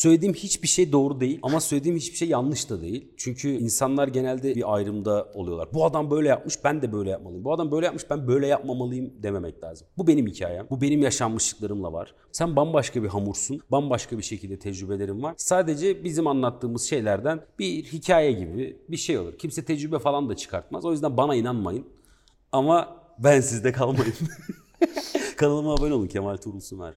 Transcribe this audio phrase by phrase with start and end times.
[0.00, 3.12] Söylediğim hiçbir şey doğru değil ama söylediğim hiçbir şey yanlış da değil.
[3.16, 5.68] Çünkü insanlar genelde bir ayrımda oluyorlar.
[5.74, 7.44] Bu adam böyle yapmış ben de böyle yapmalıyım.
[7.44, 9.86] Bu adam böyle yapmış ben böyle yapmamalıyım dememek lazım.
[9.98, 10.66] Bu benim hikayem.
[10.70, 12.14] Bu benim yaşanmışlıklarımla var.
[12.32, 13.60] Sen bambaşka bir hamursun.
[13.70, 15.34] Bambaşka bir şekilde tecrübelerin var.
[15.36, 19.38] Sadece bizim anlattığımız şeylerden bir hikaye gibi bir şey olur.
[19.38, 20.84] Kimse tecrübe falan da çıkartmaz.
[20.84, 21.86] O yüzden bana inanmayın.
[22.52, 24.14] Ama ben sizde kalmayın.
[25.36, 26.94] Kanalıma abone olun Kemal Tuğrul Sümer.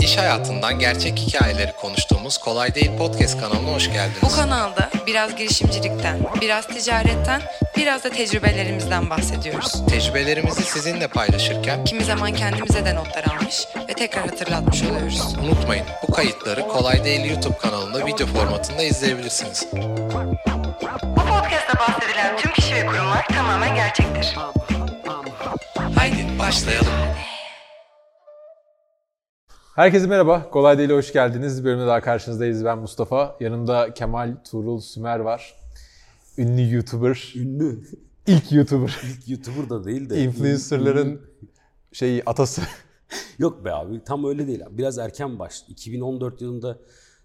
[0.00, 4.36] İş hayatından gerçek hikayeleri konuştuğumuz Kolay Değil Podcast kanalına hoş Bu geldiniz.
[4.36, 7.42] kanalda biraz girişimcilikten, biraz ticaretten,
[7.76, 9.86] biraz da tecrübelerimizden bahsediyoruz.
[9.88, 15.34] Tecrübelerimizi sizinle paylaşırken Kimi zaman kendimize de notlar almış ve tekrar hatırlatmış oluyoruz.
[15.44, 19.66] unutmayın bu kayıtları Kolay Değil YouTube kanalında video formatında izleyebilirsiniz.
[21.02, 24.34] Bu podcast'ta bahsedilen tüm kişi ve kurumlar tamamen gerçektir.
[25.96, 26.92] Haydi başlayalım.
[29.74, 30.50] Herkese merhaba.
[30.50, 31.60] Kolay Değil'e hoş geldiniz.
[31.60, 32.64] Bir bölümde daha karşınızdayız.
[32.64, 33.36] Ben Mustafa.
[33.40, 35.54] Yanımda Kemal Tuğrul Sümer var.
[36.38, 37.32] Ünlü YouTuber.
[37.36, 37.82] Ünlü.
[38.26, 39.00] İlk YouTuber.
[39.04, 40.22] İlk YouTuber da değil de.
[40.22, 41.20] Influencerların
[41.92, 42.62] şeyi atası.
[43.38, 44.60] Yok be abi tam öyle değil.
[44.70, 45.64] Biraz erken baş.
[45.68, 46.78] 2014 yılında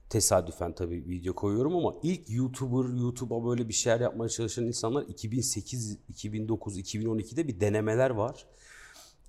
[0.10, 5.98] tesadüfen tabii video koyuyorum ama ilk YouTuber, YouTube'a böyle bir şeyler yapmaya çalışan insanlar 2008,
[6.10, 8.46] 2009, 2012'de bir denemeler var.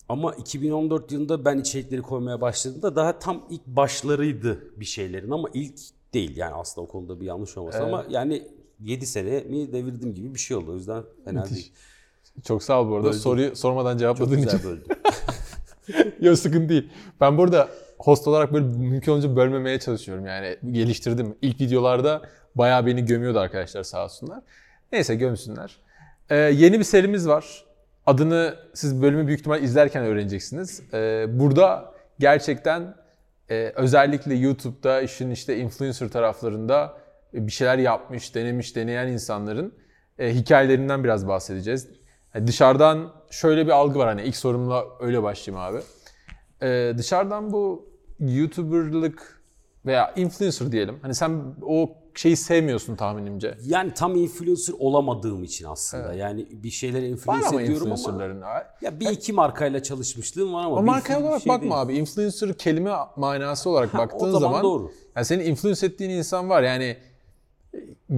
[0.09, 5.79] Ama 2014 yılında ben içerikleri koymaya başladığımda daha tam ilk başlarıydı bir şeylerin ama ilk
[6.15, 6.37] değil.
[6.37, 8.43] Yani aslında o konuda bir yanlış olmasın ama yani
[8.81, 10.71] 7 sene mi devirdim gibi bir şey oldu.
[10.71, 11.73] O yüzden fena değil.
[12.45, 13.07] Çok sağ ol bu arada.
[13.09, 13.19] Böldüm.
[13.19, 14.71] Soruyu sormadan Çok cevapladığın güzel için.
[14.71, 14.85] böldüm.
[16.21, 16.89] Yok sıkıntı değil.
[17.21, 17.69] Ben burada
[17.99, 20.27] host olarak böyle mümkün olunca bölmemeye çalışıyorum.
[20.27, 21.35] Yani geliştirdim.
[21.43, 22.23] İlk videolarda
[22.55, 24.43] bayağı beni gömüyordu arkadaşlar sağ olsunlar.
[24.93, 25.77] Neyse gömsünler.
[26.31, 27.65] Ee, yeni bir serimiz var.
[28.07, 30.83] Adını siz bölümü büyük ihtimal izlerken öğreneceksiniz.
[30.93, 32.95] Ee, burada gerçekten
[33.51, 36.99] e, özellikle YouTube'da işin işte influencer taraflarında
[37.33, 39.75] bir şeyler yapmış, denemiş, deneyen insanların
[40.19, 41.89] e, hikayelerinden biraz bahsedeceğiz.
[42.35, 45.83] Yani dışarıdan şöyle bir algı var hani ilk sorumla öyle başlayayım abi.
[46.63, 47.89] Ee, dışarıdan bu
[48.21, 49.43] YouTuber'lık
[49.87, 50.99] veya influencer diyelim.
[51.03, 53.55] Hani sen o şeyi sevmiyorsun tahminimce.
[53.67, 56.13] Yani tam influencer olamadığım için aslında.
[56.15, 58.43] Yani bir şeyleri Var influence ama ediyorum ama influencer'ların.
[58.83, 61.83] ya bir iki markayla çalışmışlığım var ama O bir- marka bir olarak şey bakma değil.
[61.83, 61.95] abi.
[61.97, 64.91] Influencer kelime manası olarak Ha, baktığın o zaman zaman, doğru.
[65.17, 66.63] Yani senin influence ettiğin insan var.
[66.63, 66.97] Yani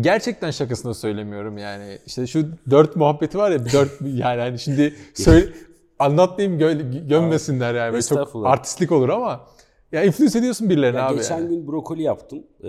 [0.01, 1.99] gerçekten şakasına söylemiyorum yani.
[2.07, 5.53] İşte şu dört muhabbeti var ya dört yani hani şimdi söyle
[5.99, 7.93] anlatmayayım gö- gömmesinler yani.
[7.93, 9.41] Böyle çok artistlik olur ama
[9.93, 11.17] ya influence ediyorsun birilerine Ya abi.
[11.17, 11.49] geçen yani.
[11.49, 12.43] gün brokoli yaptım.
[12.65, 12.69] Ee,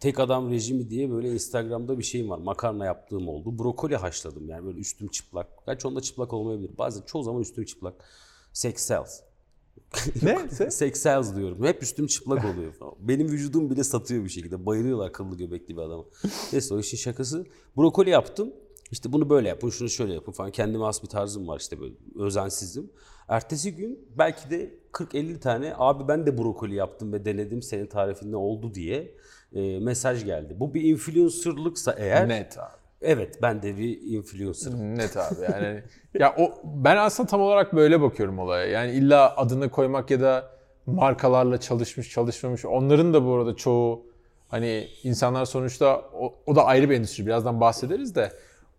[0.00, 2.38] tek adam rejimi diye böyle Instagram'da bir şeyim var.
[2.38, 3.58] Makarna yaptığım oldu.
[3.58, 5.46] Brokoli haşladım yani böyle üstüm çıplak.
[5.66, 6.78] Gerçi onda çıplak olmayabilir.
[6.78, 7.94] Bazen çoğu zaman üstüm çıplak.
[8.52, 9.20] Sex sells.
[10.22, 10.34] Ne?
[10.34, 11.64] Se- Sex sells diyorum.
[11.64, 12.94] Hep üstüm çıplak oluyor falan.
[13.00, 14.66] Benim vücudum bile satıyor bir şekilde.
[14.66, 16.04] Bayılıyorlar kıllı göbekli bir adama.
[16.52, 17.46] Neyse o işin şakası.
[17.76, 18.52] Brokoli yaptım.
[18.90, 20.50] İşte bunu böyle yapın, şunu şöyle yapın falan.
[20.50, 22.90] Kendime has bir tarzım var işte böyle özensizim.
[23.28, 28.36] Ertesi gün belki de 40-50 tane abi ben de brokoli yaptım ve denedim senin tarifinde
[28.36, 29.14] oldu diye
[29.54, 30.56] e, mesaj geldi.
[30.60, 32.70] Bu bir influencerlıksa eğer Net abi.
[33.02, 34.98] evet ben de bir influencerım.
[34.98, 35.82] Net abi yani.
[36.18, 38.66] ya o ben aslında tam olarak böyle bakıyorum olaya.
[38.66, 40.50] Yani illa adını koymak ya da
[40.86, 44.06] markalarla çalışmış çalışmamış onların da bu arada çoğu
[44.48, 47.26] hani insanlar sonuçta o, o da ayrı bir endüstri.
[47.26, 48.32] Birazdan bahsederiz de.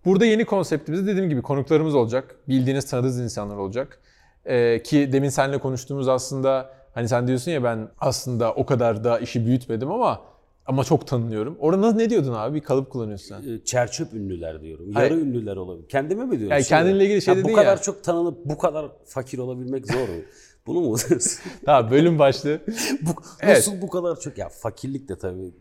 [0.06, 2.36] Burada yeni konseptimizde dediğim gibi konuklarımız olacak.
[2.48, 4.00] Bildiğiniz tanıdığınız insanlar olacak.
[4.46, 9.20] Ee, ki demin seninle konuştuğumuz aslında hani sen diyorsun ya ben aslında o kadar da
[9.20, 10.22] işi büyütmedim ama
[10.70, 11.58] ama çok tanınıyorum.
[11.60, 12.56] Orada ne diyordun abi?
[12.56, 13.54] Bir kalıp kullanıyorsun sen.
[13.54, 14.92] E, çerçöp ünlüler diyorum.
[14.94, 15.12] Hayır.
[15.12, 15.88] Yarı ünlüler olabilir.
[15.90, 16.56] Kendime mi diyorsun?
[16.56, 17.82] Yani kendinle ilgili şey Ha, dedin Bu kadar ya.
[17.82, 20.16] çok tanınıp bu kadar fakir olabilmek zor mu?
[20.68, 21.40] Bunu mu diyorsun?
[21.66, 22.62] Tamam bölüm başlığı.
[23.02, 23.10] bu,
[23.42, 23.58] Evet.
[23.58, 24.38] Nasıl bu kadar çok?
[24.38, 25.52] Ya fakirlik de tabii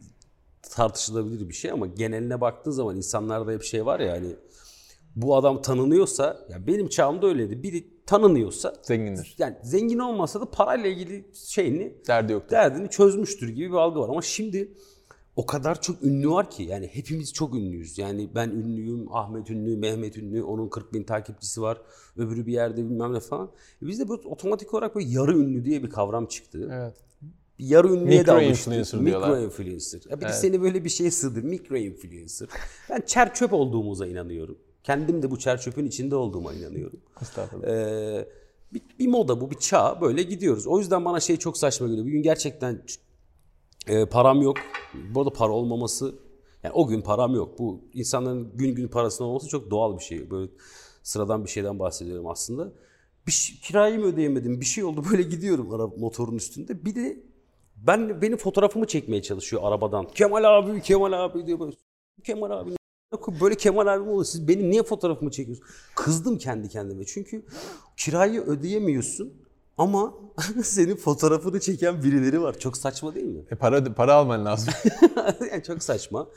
[0.63, 4.37] tartışılabilir bir şey ama geneline baktığın zaman insanlarda hep şey var ya hani
[5.17, 7.63] bu adam tanınıyorsa ya benim çağımda öyleydi.
[7.63, 9.35] Biri tanınıyorsa Zengindir.
[9.39, 12.51] yani zengin olmasa da parayla ilgili şeyini Derdi yok.
[12.51, 14.73] derdini çözmüştür gibi bir algı var ama şimdi
[15.39, 17.99] o kadar çok ünlü var ki yani hepimiz çok ünlüyüz.
[17.99, 21.81] Yani ben ünlüyüm, Ahmet ünlü, Mehmet ünlü, onun 40 bin takipçisi var,
[22.17, 23.51] öbürü bir yerde bilmem ne falan.
[23.83, 26.71] E bizde böyle otomatik olarak böyle yarı ünlü diye bir kavram çıktı.
[26.73, 26.95] Evet.
[27.59, 28.67] Yarı ünlüye de Mikro alıştık.
[28.67, 29.43] influencer Mikro diyorlar.
[29.43, 30.01] influencer.
[30.11, 31.43] Ya bir de seni böyle bir şeye sığdır.
[31.43, 32.49] Mikro influencer.
[32.91, 34.59] Ben çer çöp olduğumuza inanıyorum.
[34.85, 37.01] Kendim de bu çer çöpün içinde olduğuma inanıyorum.
[37.23, 37.69] Estağfurullah.
[37.69, 38.29] Ee,
[38.73, 40.01] bir, bir moda bu, bir çağ.
[40.01, 40.67] Böyle gidiyoruz.
[40.67, 42.07] O yüzden bana şey çok saçma geliyor.
[42.07, 42.83] Bir gün gerçekten
[43.87, 44.57] e, param yok.
[44.95, 46.15] Bu arada para olmaması,
[46.63, 47.59] yani o gün param yok.
[47.59, 50.31] Bu insanların gün gün parasının olması çok doğal bir şey.
[50.31, 50.51] Böyle
[51.03, 52.73] sıradan bir şeyden bahsediyorum aslında.
[53.27, 54.61] Bir şey- kirayı mı ödeyemedim?
[54.61, 56.85] Bir şey oldu böyle gidiyorum ara motorun üstünde.
[56.85, 57.23] Bir de
[57.77, 60.09] Ben benim fotoğrafımı çekmeye çalışıyor arabadan.
[60.09, 61.73] Kemal abi, Kemal abi diyor böyle.
[62.25, 62.71] Kemal abi
[63.41, 64.25] böyle Kemal abi mi olur?
[64.25, 65.71] Siz benim niye fotoğrafımı çekiyorsunuz?
[65.97, 67.05] Kızdım kendi kendime.
[67.05, 67.45] Çünkü
[67.97, 69.48] kirayı ödeyemiyorsun
[69.79, 70.15] ama
[70.63, 72.59] senin fotoğrafını çeken birileri var.
[72.59, 73.43] Çok saçma değil mi?
[73.51, 74.75] E para para alman lazım.
[75.53, 76.29] yani çok saçma.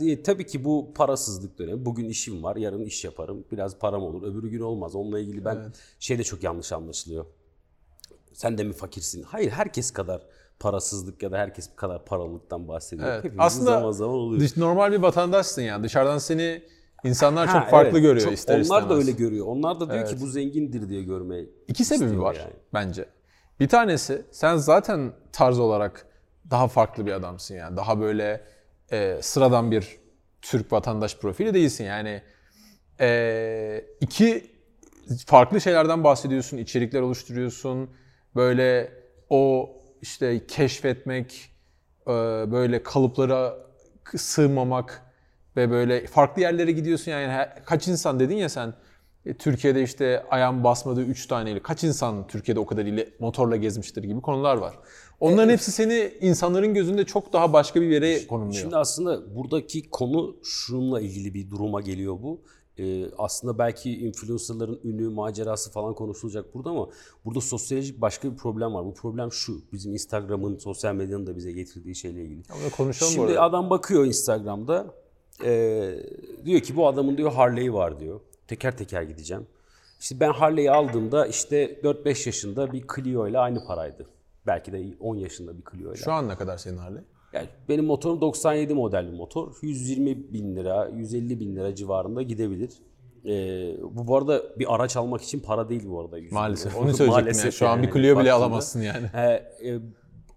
[0.00, 1.84] E, tabii ki bu parasızlık dönemi.
[1.84, 3.44] Bugün işim var, yarın iş yaparım.
[3.52, 4.94] Biraz param olur, öbürü gün olmaz.
[4.94, 7.26] Onunla ilgili ben şey de çok yanlış anlaşılıyor.
[8.32, 9.22] Sen de mi fakirsin?
[9.22, 10.22] Hayır, herkes kadar
[10.58, 13.08] parasızlık ya da herkes kadar paralılıktan bahsediyor.
[13.08, 13.32] Evet.
[13.38, 14.40] Aslında zaman zaman oluyor.
[14.40, 15.84] dış, normal bir vatandaşsın yani.
[15.84, 16.62] Dışarıdan seni
[17.06, 18.02] insanlar Ha, çok farklı evet.
[18.02, 18.90] görüyor Çok- ister Onlar istemez.
[18.90, 19.46] da öyle görüyor.
[19.46, 20.08] Onlar da diyor Evet.
[20.10, 22.52] ki bu zengindir diye görmeyi İki sebebi var yani.
[22.74, 23.06] bence.
[23.60, 26.06] Bir tanesi sen zaten tarz olarak
[26.50, 27.76] daha farklı bir adamsın yani.
[27.76, 28.40] Daha böyle
[28.92, 29.98] e, sıradan bir
[30.42, 32.22] Türk vatandaş profili değilsin yani.
[33.00, 34.50] E, iki
[35.26, 37.90] farklı şeylerden bahsediyorsun, içerikler oluşturuyorsun.
[38.36, 38.92] Böyle
[39.30, 39.70] o
[40.02, 41.50] işte keşfetmek,
[42.06, 42.10] e,
[42.52, 43.54] böyle kalıplara
[44.16, 45.02] sığmamak
[45.56, 48.74] ve böyle farklı yerlere gidiyorsun yani Her- kaç insan dedin ya sen
[49.26, 54.02] e, Türkiye'de işte ayağım basmadığı 3 taneyle kaç insan Türkiye'de o kadar ile motorla gezmiştir
[54.02, 54.74] gibi konular var.
[55.20, 58.60] Onların hepsi seni insanların gözünde çok daha başka bir yere konumluyor.
[58.62, 62.40] Şimdi aslında buradaki konu şununla ilgili bir duruma geliyor bu.
[62.78, 66.88] Ee, aslında belki influencerların ünü, macerası falan konuşulacak burada ama
[67.24, 68.84] burada sosyolojik başka bir problem var.
[68.84, 72.42] Bu problem şu, bizim Instagram'ın, sosyal medyanın da bize getirdiği şeyle ilgili.
[72.50, 74.94] Ama konuşalım Şimdi adam bakıyor Instagram'da,
[75.44, 75.94] ee,
[76.44, 78.20] diyor ki bu adamın diyor Harley'i var diyor.
[78.48, 79.46] Teker teker gideceğim.
[80.00, 84.06] İşte ben Harley'i aldığımda işte 4-5 yaşında bir Clio ile aynı paraydı.
[84.46, 86.02] Belki de 10 yaşında bir Clio ile.
[86.02, 87.02] Şu an ne kadar senin Harley?
[87.32, 89.52] Yani benim motorum 97 model bir motor.
[89.62, 92.70] 120 bin lira, 150 bin lira civarında gidebilir.
[93.24, 96.18] Ee, bu bu arada bir araç almak için para değil bu arada.
[96.18, 96.76] 100 bin Maalesef.
[96.76, 97.50] Onu söyleyecektim Maalesef ya.
[97.50, 98.34] Şu an bir yani, Clio bile baktığında.
[98.34, 99.06] alamazsın yani.
[99.14, 99.20] Ee,
[99.68, 99.78] e,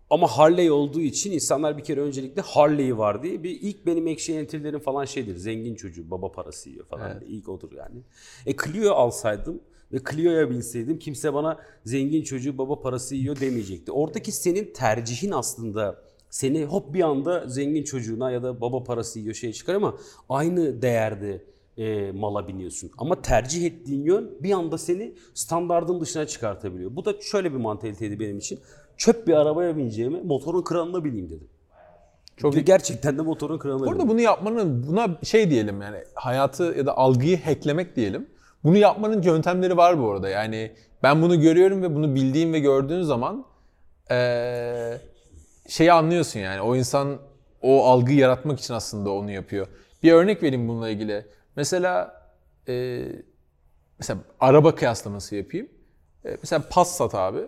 [0.09, 4.33] ama Harley olduğu için insanlar bir kere öncelikle Harley'i var diye bir ilk benim ekşi
[4.33, 5.35] entry'lerim falan şeydir.
[5.35, 7.21] Zengin çocuğu baba parası yiyor falan.
[7.27, 8.01] İlk odur yani.
[8.45, 9.61] E Clio alsaydım
[9.93, 13.91] ve Clio'ya binseydim kimse bana zengin çocuğu baba parası yiyor demeyecekti.
[13.91, 19.35] Oradaki senin tercihin aslında seni hop bir anda zengin çocuğuna ya da baba parası yiyor
[19.35, 19.97] şey çıkar ama
[20.29, 21.43] aynı değerde
[21.77, 22.91] e, mala biniyorsun.
[22.97, 26.95] Ama tercih ettiğin yön bir anda seni standardın dışına çıkartabiliyor.
[26.95, 28.59] Bu da şöyle bir mantaliteydi benim için.
[28.99, 31.47] Çöp bir arabaya bineceğime motorun kranına bineyim dedim.
[32.37, 34.09] Çok Çok gerçekten de motorun kranına Burada bindim.
[34.09, 38.27] bunu yapmanın, buna şey diyelim yani hayatı ya da algıyı hacklemek diyelim.
[38.63, 40.29] Bunu yapmanın yöntemleri var bu arada.
[40.29, 40.71] Yani
[41.03, 43.45] ben bunu görüyorum ve bunu bildiğim ve gördüğün zaman
[44.11, 45.01] eee
[45.67, 46.61] şeyi anlıyorsun yani.
[46.61, 47.17] O insan
[47.61, 49.67] o algıyı yaratmak için aslında onu yapıyor.
[50.03, 51.25] Bir örnek vereyim bununla ilgili.
[51.55, 52.21] Mesela
[52.67, 53.05] eee,
[53.99, 55.67] mesela araba kıyaslaması yapayım.
[56.25, 57.39] E, mesela Passat abi.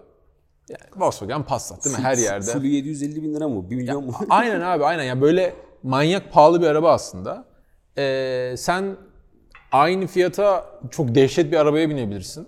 [0.72, 2.04] Yani Volkswagen Passat değil mi?
[2.04, 2.46] Her yerde.
[2.46, 3.70] Full 750 bin lira mı?
[3.70, 4.14] 1 milyon mu?
[4.30, 5.04] Aynen abi aynen.
[5.04, 5.54] Yani böyle
[5.84, 7.46] manyak pahalı bir araba aslında.
[7.98, 8.96] Ee, sen
[9.72, 12.48] aynı fiyata çok dehşet bir arabaya binebilirsin.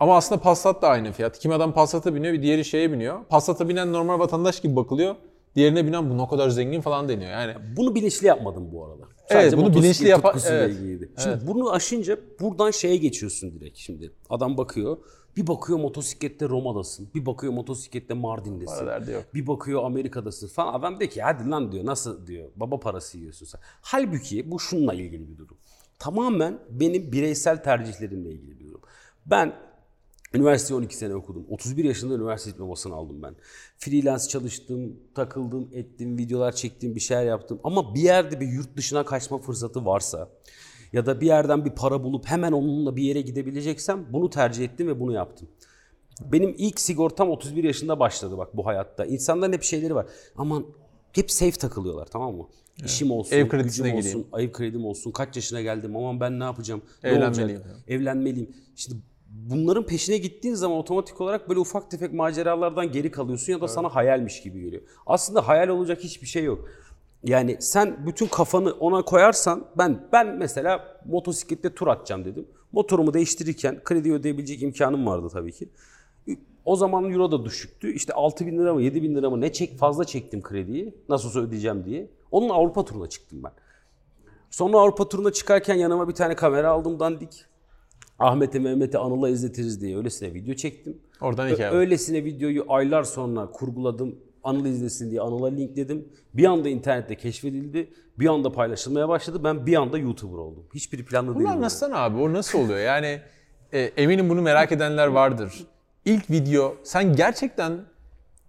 [0.00, 1.38] Ama aslında Passat da aynı fiyat.
[1.38, 3.24] Kim adam Passat'a biniyor, bir diğeri şeye biniyor.
[3.24, 5.14] Passat'a binen normal vatandaş gibi bakılıyor.
[5.56, 7.30] Diğerine binen bu ne kadar zengin falan deniyor.
[7.30, 9.02] Yani Bunu bilinçli yapmadım bu arada.
[9.30, 10.74] Evet, bunu bilinçli yapa- tutkusuyla evet.
[10.74, 11.10] ilgiliydi.
[11.22, 14.12] Şimdi bunu aşınca buradan şeye geçiyorsun direkt şimdi.
[14.30, 14.96] Adam bakıyor.
[15.36, 17.08] Bir bakıyor motosiklette Roma'dasın.
[17.14, 18.78] Bir bakıyor motosiklette Mardin'desin.
[18.78, 19.24] Para yok.
[19.34, 20.74] Bir bakıyor Amerika'dasın falan.
[20.74, 22.48] Adam diyor ki hadi lan diyor nasıl diyor.
[22.56, 23.60] Baba parası yiyorsun sen.
[23.80, 25.56] Halbuki bu şununla ilgili bir durum.
[25.98, 28.80] Tamamen benim bireysel tercihlerimle ilgili bir durum.
[29.26, 29.66] Ben
[30.34, 31.46] Üniversite 12 sene okudum.
[31.48, 33.34] 31 yaşında üniversite diplomasını aldım ben.
[33.78, 37.60] Freelance çalıştım, takıldım, ettim, videolar çektim, bir şeyler yaptım.
[37.64, 40.28] Ama bir yerde bir yurt dışına kaçma fırsatı varsa
[40.96, 44.88] ya da bir yerden bir para bulup hemen onunla bir yere gidebileceksem bunu tercih ettim
[44.88, 45.48] ve bunu yaptım.
[46.32, 49.04] Benim ilk sigortam 31 yaşında başladı bak bu hayatta.
[49.04, 50.06] İnsanların hep şeyleri var.
[50.36, 50.66] Aman
[51.12, 52.48] hep safe takılıyorlar tamam mı?
[52.84, 54.18] İşim olsun, Ev kredisine gücüm gireyim.
[54.18, 57.60] olsun, ev kredim olsun, kaç yaşına geldim, aman ben ne yapacağım, ne Evlenmeliyim.
[57.60, 57.76] olacak?
[57.88, 58.50] evlenmeliyim.
[58.76, 58.96] Şimdi
[59.30, 63.94] bunların peşine gittiğin zaman otomatik olarak böyle ufak tefek maceralardan geri kalıyorsun ya da sana
[63.94, 64.82] hayalmiş gibi geliyor.
[65.06, 66.68] Aslında hayal olacak hiçbir şey yok.
[67.26, 72.46] Yani sen bütün kafanı ona koyarsan ben ben mesela motosiklette tur atacağım dedim.
[72.72, 75.68] Motorumu değiştirirken kredi ödeyebilecek imkanım vardı tabii ki.
[76.64, 77.92] O zaman euro da düşüktü.
[77.92, 80.94] İşte 6 bin lira mı 7 bin lira mı ne çek fazla çektim krediyi.
[81.08, 82.10] Nasıl olsa ödeyeceğim diye.
[82.30, 83.52] Onun Avrupa turuna çıktım ben.
[84.50, 87.44] Sonra Avrupa turuna çıkarken yanıma bir tane kamera aldım dandik.
[88.18, 91.00] Ahmet'e Mehmet'e Anıl'a izletiriz diye öylesine video çektim.
[91.20, 91.70] Oradan hikaye.
[91.70, 94.18] Öylesine videoyu aylar sonra kurguladım.
[94.46, 96.08] Anıl izlesin diye Anıl'a linkledim.
[96.34, 97.92] Bir anda internette keşfedildi.
[98.18, 99.44] Bir anda paylaşılmaya başladı.
[99.44, 100.66] Ben bir anda YouTuber oldum.
[100.74, 101.46] Hiçbir planlı değilim.
[101.46, 102.20] anlatsana abi.
[102.20, 102.78] O nasıl oluyor?
[102.78, 103.20] Yani
[103.72, 105.66] e, eminim bunu merak edenler vardır.
[106.04, 107.80] İlk video sen gerçekten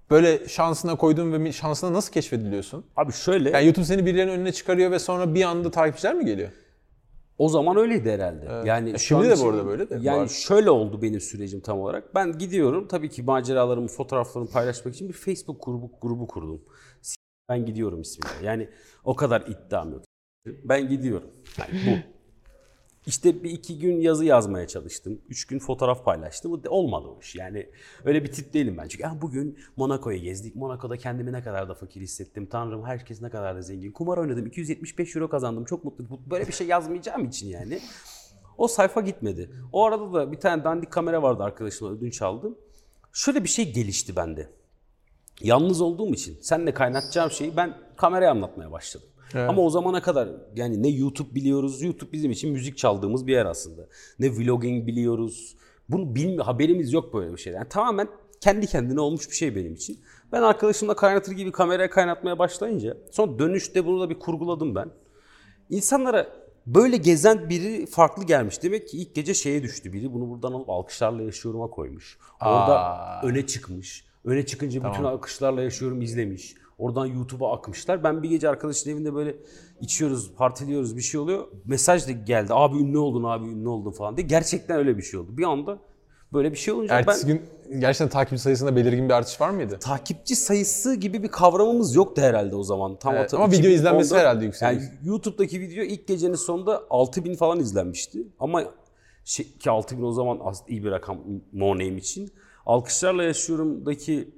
[0.09, 2.85] böyle şansına koydun ve şansına nasıl keşfediliyorsun?
[2.97, 6.49] Abi şöyle Yani YouTube seni birilerinin önüne çıkarıyor ve sonra bir anda takipçiler mi geliyor?
[7.37, 8.67] O zaman öyleydi herhalde.
[8.69, 10.27] Yani E, şimdi de bu arada böyle de Yani var.
[10.27, 12.15] şöyle oldu benim sürecim tam olarak.
[12.15, 16.61] Ben gidiyorum tabii ki maceralarımı, fotoğraflarımı paylaşmak için bir Facebook grubu grubu kurdum.
[17.49, 18.29] Ben gidiyorum isminde.
[18.43, 18.69] Yani
[19.03, 20.03] o kadar iddiam yok.
[20.45, 21.29] Ben gidiyorum.
[21.59, 22.16] Yani bu.
[23.07, 25.21] İşte bir iki gün yazı yazmaya çalıştım.
[25.29, 26.61] Üç gün fotoğraf paylaştım.
[26.69, 27.35] Olmadı o iş.
[27.35, 27.69] Yani
[28.05, 28.87] öyle bir tip değilim ben.
[28.87, 30.55] Çünkü "Ah, bugün Monaco'ya gezdik.
[30.55, 32.45] Monaco'da kendimi ne kadar da fakir hissettim.
[32.45, 33.91] Tanrım herkes ne kadar da zengin.
[33.91, 34.45] Kumar oynadım.
[34.45, 35.65] 275 euro kazandım.
[35.65, 36.19] Çok mutluyum.
[36.29, 37.79] Böyle bir şey yazmayacağım için yani.
[38.57, 39.49] O sayfa gitmedi.
[39.73, 42.57] O arada da bir tane dandik kamera vardı arkadaşımla ödünç aldım.
[43.13, 44.49] Şöyle bir şey gelişti bende.
[45.41, 49.07] Yalnız olduğum için seninle kaynatacağım şeyi ben kameraya anlatmaya başladım.
[49.33, 51.81] Ama o zamana kadar yani ne YouTube biliyoruz.
[51.81, 53.87] YouTube bizim için müzik çaldığımız bir yer aslında.
[54.19, 55.55] Ne vlogging biliyoruz.
[55.89, 57.57] Bunu bilmi haberimiz yok böyle bir şeyden.
[57.57, 58.07] Yani tamamen
[58.41, 59.99] kendi kendine olmuş bir şey benim için.
[60.31, 64.89] Ben arkadaşımla kaynatır gibi kameraya kaynatmaya başlayınca sonra dönüşte bunu da bir kurguladım ben.
[65.69, 66.27] İnsanlara
[66.65, 68.63] böyle gezen biri farklı gelmiş.
[68.63, 70.13] Demek ki ilk gece şeye düştü biri.
[70.13, 72.17] Bunu buradan alıp alkışlarla yaşıyorum'a koymuş.
[72.41, 73.21] Orada Aa.
[73.23, 74.05] öne çıkmış.
[74.25, 76.55] Öne çıkınca bütün alkışlarla yaşıyorum izlemiş.
[76.77, 78.03] Oradan YouTube'a akmışlar.
[78.03, 79.35] Ben bir gece arkadaşın evinde böyle
[79.81, 81.47] içiyoruz, partiliyoruz bir şey oluyor.
[81.65, 82.53] Mesaj da geldi.
[82.53, 84.27] Abi ünlü oldun, abi ünlü oldun falan diye.
[84.27, 85.37] Gerçekten öyle bir şey oldu.
[85.37, 85.79] Bir anda
[86.33, 89.77] böyle bir şey olunca Ertesi ben gün gerçekten takipçi sayısında belirgin bir artış var mıydı?
[89.79, 92.99] takipçi sayısı gibi bir kavramımız yoktu herhalde o zaman.
[92.99, 94.83] Tam Evet, ama video 2010'da izlenmesi herhalde yükselmiş.
[94.83, 98.27] Yani YouTube'daki video ilk gecenin sonunda 6000 falan izlenmişti.
[98.39, 98.63] Ama
[99.25, 101.17] şey, ki 6000 o zaman az iyi bir rakam
[101.53, 102.31] No Name için.
[102.65, 104.36] Alkışlarla yaşıyorumdaki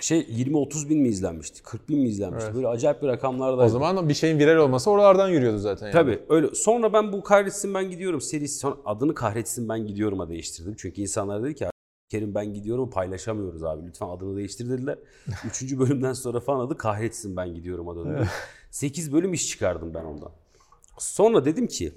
[0.00, 1.62] şey 20-30 bin mi izlenmişti?
[1.62, 2.54] 40 bin mi izlenmişti?
[2.54, 3.62] Böyle acayip bir rakamlarda.
[3.62, 5.86] O zaman bir şeyin viral olması oralardan yürüyordu zaten.
[5.86, 5.92] Yani.
[5.92, 6.54] Tabii öyle.
[6.54, 10.74] Sonra ben bu kahretsin ben gidiyorum serisi sonra adını kahretsin ben gidiyorum'a değiştirdim.
[10.78, 11.66] Çünkü insanlar dedi ki
[12.08, 14.98] Kerim ben gidiyorum paylaşamıyoruz abi lütfen adını değiştir dediler.
[15.46, 18.28] Üçüncü bölümden sonra falan adı kahretsin ben gidiyorum'a döndü.
[18.70, 20.30] 8 bölüm iş çıkardım ben ondan.
[20.98, 21.92] Sonra dedim ki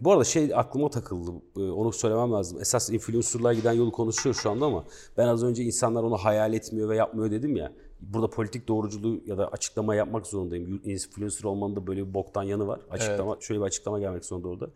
[0.00, 1.30] bu arada şey aklıma takıldı.
[1.56, 2.60] Ee, Onu söylemem lazım.
[2.60, 4.84] Esas influencer'lar giden yolu konuşuyor şu anda ama
[5.16, 7.72] ben az önce insanlar onu hayal etmiyor ve yapmıyor dedim ya.
[8.00, 10.80] Burada politik doğruculuğu ya da açıklama yapmak zorundayım.
[10.84, 12.80] Influencer olmanın da böyle bir boktan yanı var.
[12.90, 14.70] Açıklama şöyle bir açıklama gelmek zorunda orada.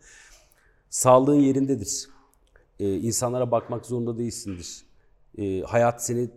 [0.89, 2.09] Sağlığın yerindedir.
[2.79, 4.85] Ee, insanlara bakmak zorunda değilsindir.
[5.37, 6.29] Ee, hayat seni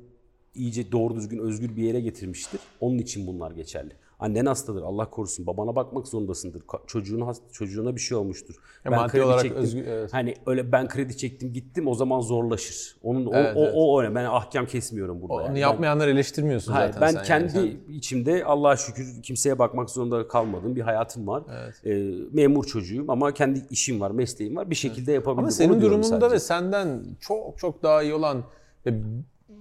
[0.54, 2.60] iyice doğru düzgün özgür bir yere getirmiştir.
[2.80, 3.92] Onun için bunlar geçerli.
[4.20, 5.46] Annen hastadır Allah korusun.
[5.46, 6.62] Babana bakmak zorundasındır.
[6.86, 8.54] Çocuğun çocuğuna bir şey olmuştur.
[8.84, 10.12] Ya maddi olarak özgür- evet.
[10.14, 12.96] Hani öyle ben kredi çektim gittim o zaman zorlaşır.
[13.02, 13.72] Onun o, Evet, o, evet.
[13.76, 14.14] o öyle.
[14.14, 15.34] Ben ahkam kesmiyorum burada.
[15.34, 15.54] Onu yani.
[15.54, 17.26] Ben- yapmayanları eleştirmiyorsun Hayır, zaten ben sen yani.
[17.26, 17.52] kendi
[17.86, 20.76] Sen- içimde Allah'a şükür kimseye bakmak zorunda kalmadım.
[20.76, 21.42] Bir hayatım var.
[21.84, 24.70] Ee, memur çocuğuyum ama kendi işim var, mesleğim var.
[24.70, 25.38] Bir şekilde yapabildim.
[25.38, 26.30] Ama Onu senin durumunda sadece.
[26.34, 28.44] ve senden çok çok daha iyi olan
[28.86, 28.94] ve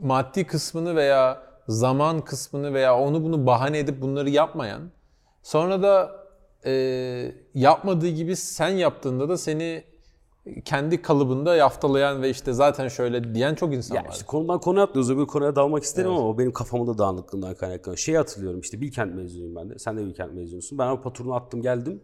[0.02, 4.82] maddi kısmını veya zaman kısmını veya onu bunu bahane edip bunları yapmayan
[5.44, 6.12] sonra da
[6.66, 6.72] e,
[7.54, 9.84] yapmadığı gibi sen yaptığında da seni
[10.66, 14.10] kendi kalıbında yaftalayan ve işte zaten şöyle diyen çok insan Ya var.
[14.12, 15.12] işte konudan konuya atlıyoruz.
[15.12, 17.98] Öbür konuya dalmak isterim ama o benim kafamın da dağınıklığından kaynaklanıyor.
[17.98, 19.80] Şeyi hatırlıyorum işte Bilkent mezunuyum ben de.
[19.80, 20.78] Sen de Bilkent mezunusun.
[20.78, 22.02] Ben o patronu attım geldim.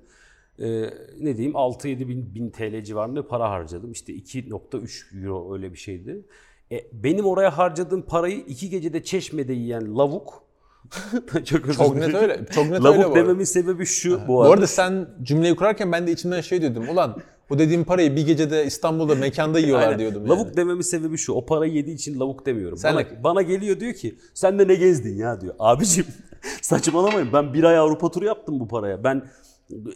[0.59, 0.81] Ee,
[1.19, 3.91] ne diyeyim 6-7 bin, bin TL civarında para harcadım.
[3.91, 6.25] İşte 2.3 euro öyle bir şeydi.
[6.71, 10.43] E, benim oraya harcadığım parayı iki gecede çeşmede yiyen lavuk
[11.45, 12.45] çok, özür Çok net öyle.
[12.51, 13.15] Çok net öyle Lavuk arada.
[13.15, 14.53] dememin sebebi şu bu Bu arada.
[14.53, 16.89] arada sen cümleyi kurarken ben de içimden şey diyordum.
[16.89, 17.17] Ulan
[17.49, 19.99] bu dediğim parayı bir gecede İstanbul'da mekanda yiyorlar Aynen.
[19.99, 20.29] diyordum.
[20.29, 20.57] Lavuk yani.
[20.57, 21.33] dememin sebebi şu.
[21.33, 22.77] O parayı yediği için lavuk demiyorum.
[22.77, 25.55] Sen bana, de- bana geliyor diyor ki sen de ne gezdin ya diyor.
[25.59, 26.05] Abicim
[26.61, 27.29] saçmalamayın.
[27.33, 29.03] Ben bir ay Avrupa turu yaptım bu paraya.
[29.03, 29.23] Ben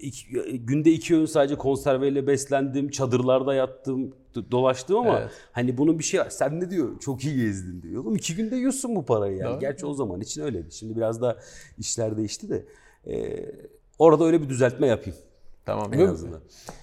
[0.01, 0.27] iki-
[0.65, 2.89] günde iki öğün sadece konserveyle beslendim.
[2.89, 4.13] Çadırlarda yattım.
[4.35, 5.31] Do- Dolaştım ama Evet.
[5.51, 6.29] hani bunun bir şey var.
[6.29, 6.99] Sen ne diyor?
[6.99, 8.03] Çok iyi gezdin diyor.
[8.03, 9.51] Oğlum iki günde yiyorsun bu parayı yani.
[9.51, 9.59] Doğru.
[9.59, 10.71] Gerçi o zaman için öyleydi.
[10.71, 11.37] Şimdi biraz da
[11.77, 12.65] işler değişti de.
[13.07, 13.45] Ee,
[13.99, 15.19] orada öyle bir düzeltme yapayım
[15.65, 15.93] Tamam.
[15.93, 16.39] en Yok, azından.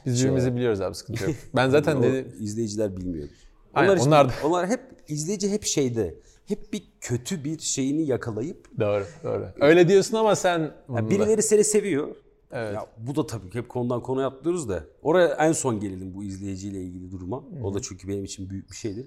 [0.07, 1.35] Biz birbirimizi biliyoruz abi sıkıntı yok.
[1.57, 3.35] Ben zaten dedi, izleyiciler bilmiyordur.
[3.75, 6.14] Aynen, Onlar, işte- onlar da- onlar hep izleyici hep şeyde.
[6.47, 9.47] Hep bir kötü bir şeyini yakalayıp Doğru, doğru.
[9.61, 12.09] Öyle diyorsun ama sen ya bunda- birileri seni seviyor.
[12.52, 12.75] Evet.
[12.75, 14.85] Ya bu da tabii ki hep konudan konuya atlıyoruz da.
[15.02, 17.45] Oraya en son gelelim bu izleyiciyle ilgili duruma.
[17.62, 19.07] O da çünkü benim için büyük bir şeydir.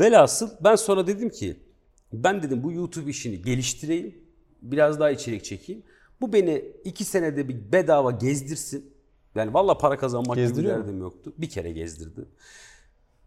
[0.00, 1.56] Velhasıl ben sonra dedim ki
[2.12, 4.14] ben dedim bu YouTube işini geliştireyim.
[4.62, 5.82] Biraz daha içerik çekeyim.
[6.20, 8.94] Bu beni iki senede bir bedava gezdirsin.
[9.34, 10.84] Yani valla para kazanmak gibi Gezdiriyor mu?
[10.84, 11.32] derdim yoktu.
[11.38, 12.24] Bir kere gezdirdi.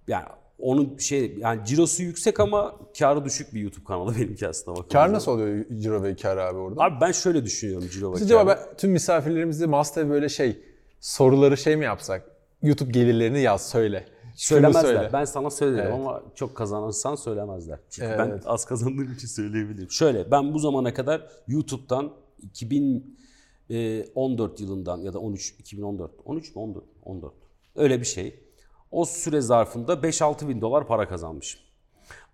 [0.08, 0.26] Yani
[0.60, 4.78] onun şey yani cirosu yüksek ama karı düşük bir YouTube kanalı benimki aslında.
[4.78, 4.94] bakıldığında.
[5.00, 6.84] Kar nasıl oluyor ciro ve kar abi orada?
[6.84, 10.60] Abi ben şöyle düşünüyorum ciro ve Acaba ben, tüm misafirlerimize Master böyle şey
[11.00, 12.32] soruları şey mi yapsak?
[12.62, 14.06] YouTube gelirlerini yaz söyle.
[14.36, 14.82] Söylemezler.
[14.82, 15.10] söyle.
[15.14, 15.94] Ben sana söylerim Evet.
[15.94, 17.80] ama çok kazanırsan söylemezler.
[17.90, 18.20] Çünkü Evet.
[18.20, 19.92] ben az kazandığım için söyleyebilirim.
[19.92, 22.14] Şöyle ben bu zamana kadar YouTube'dan
[23.70, 27.34] 2014 yılından ya da 13 2014 13 mü 14 14
[27.76, 28.47] öyle bir şey.
[28.92, 31.62] O süre zarfında 5-6 bin dolar para kazanmışım.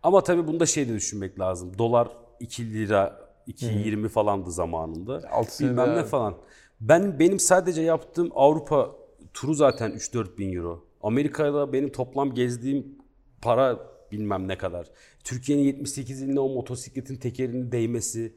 [0.03, 1.77] Ama tabii bunda şey de düşünmek lazım.
[1.77, 2.07] Dolar
[2.39, 5.21] 2 lira 2.20 falandı zamanında.
[5.31, 6.07] Altı Bilmem ne abi.
[6.07, 6.35] falan.
[6.81, 8.91] Ben benim sadece yaptığım Avrupa
[9.33, 10.85] turu zaten 3-4 bin euro.
[11.03, 12.95] Amerika'da benim toplam gezdiğim
[13.41, 13.79] para
[14.11, 14.87] bilmem ne kadar.
[15.23, 18.35] Türkiye'nin 78 iline o motosikletin tekerinin değmesi.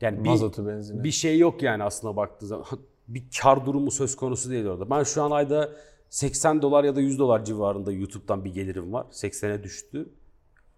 [0.00, 1.04] Yani bir, Mazotu, benzini.
[1.04, 2.66] bir şey yok yani aslında baktığı zaman.
[3.08, 4.90] Bir kar durumu söz konusu değil orada.
[4.90, 5.70] Ben şu an ayda
[6.14, 9.06] 80 dolar ya da 100 dolar civarında YouTube'dan bir gelirim var.
[9.10, 10.08] 80'e düştü.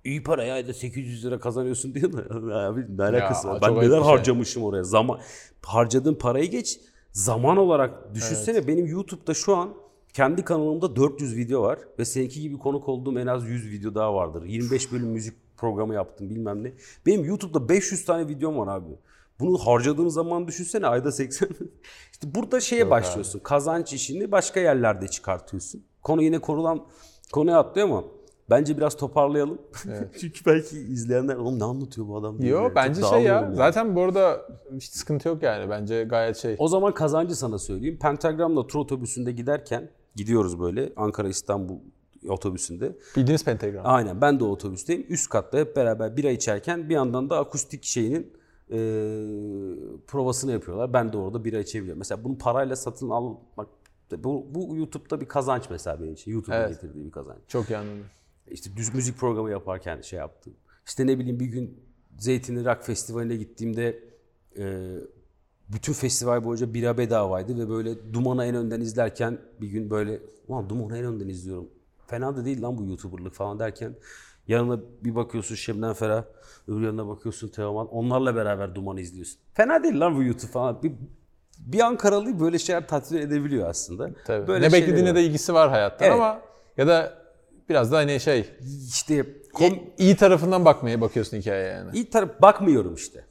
[0.05, 2.19] İyi para ya ayda 800 lira kazanıyorsun diyor da
[2.69, 3.63] abi ne alakası Ya, var?
[3.63, 4.01] Ben neler şey.
[4.01, 4.85] harcamışım oraya.
[4.85, 5.21] Zaman
[5.63, 6.81] harcadığım parayı geç.
[7.13, 9.75] Zaman olarak düşünsene benim YouTube'da şu an
[10.13, 14.15] kendi kanalımda 400 video var ve seninki gibi konuk olduğum en az 100 video daha
[14.15, 14.45] vardır.
[14.45, 16.73] 25 bölüm müzik programı yaptım bilmem ne.
[17.07, 18.99] Benim YouTube'da 500 tane videom var abi.
[19.41, 21.49] Bunu harcadığım zaman düşünsene ayda 80.
[22.13, 23.39] işte burada şeye başlıyorsun.
[23.39, 25.85] Kazanç işini başka yerlerde çıkartıyorsun.
[26.03, 26.87] Konu yine konulan
[27.33, 28.05] konuya atlıyor ama
[28.51, 29.59] bence biraz toparlayalım.
[30.21, 32.51] Çünkü belki izleyenler oğlum ne anlatıyor bu adam diye.
[32.51, 32.69] Yo böyle.
[32.69, 33.35] Çok bence şey ya.
[33.35, 33.57] yani.
[33.57, 35.71] Zaten bu arada hiç sıkıntı yok yani.
[35.71, 36.57] Bence gayet şey.
[36.59, 37.99] O zaman kazancı sana söyleyeyim.
[38.01, 41.79] Pentagram'la tur otobüsünde giderken gidiyoruz böyle Ankara İstanbul
[42.29, 42.97] otobüsünde.
[43.17, 43.83] Bildiğiniz pentagram.
[43.85, 45.07] Aynen ben de otobüsteyim.
[45.09, 48.33] Üst katta hep beraber bira içerken bir yandan da akustik şeyinin
[48.71, 48.77] e,
[50.07, 50.93] provasını yapıyorlar.
[50.93, 51.99] Ben de orada bira içebiliyorum.
[51.99, 53.69] Mesela bunu parayla satın almak
[54.13, 56.33] bu, bu YouTube'da bir kazanç mesela benim için.
[56.33, 56.69] YouTube'un Evet.
[56.71, 57.39] getirdiği bir kazanç.
[57.49, 58.05] Çok iyi anladım.
[58.51, 60.53] İşte düz müzik programı yaparken şey yaptım.
[60.87, 61.81] İşte ne bileyim bir gün
[62.19, 64.03] Zeytinli Rock Festivali'ne gittiğimde
[64.59, 64.95] e,
[65.69, 70.69] bütün festival boyunca bira bedavaydı ve böyle Duman'ı en önden izlerken bir gün böyle ulan
[70.69, 71.69] Duman'ı en önden izliyorum.
[72.07, 73.95] Fena da değil lan bu YouTuber'lık falan derken
[74.49, 76.25] yanına bir bakıyorsun Şebnem Ferah,
[76.69, 77.87] öbür yanına bakıyorsun Teoman.
[77.89, 79.39] Onlarla beraber Duman'ı izliyorsun.
[79.55, 80.83] Fena değil lan bu YouTube falan.
[80.83, 80.93] Bir,
[81.59, 84.11] bir Ankaralı böyle şeyler tatmin edebiliyor aslında.
[84.27, 84.47] Tabii.
[84.47, 85.17] Böyle ne beklediğine var.
[85.17, 86.17] de ilgisi var hayattan Evet.
[86.21, 86.41] ama
[86.77, 87.19] ya da
[87.69, 88.51] biraz da hani şey
[88.89, 91.91] İşte kom, iyi tarafından bakmaya bakıyorsun hikayeye yani.
[91.95, 93.25] İyi taraf bakmıyorum işte.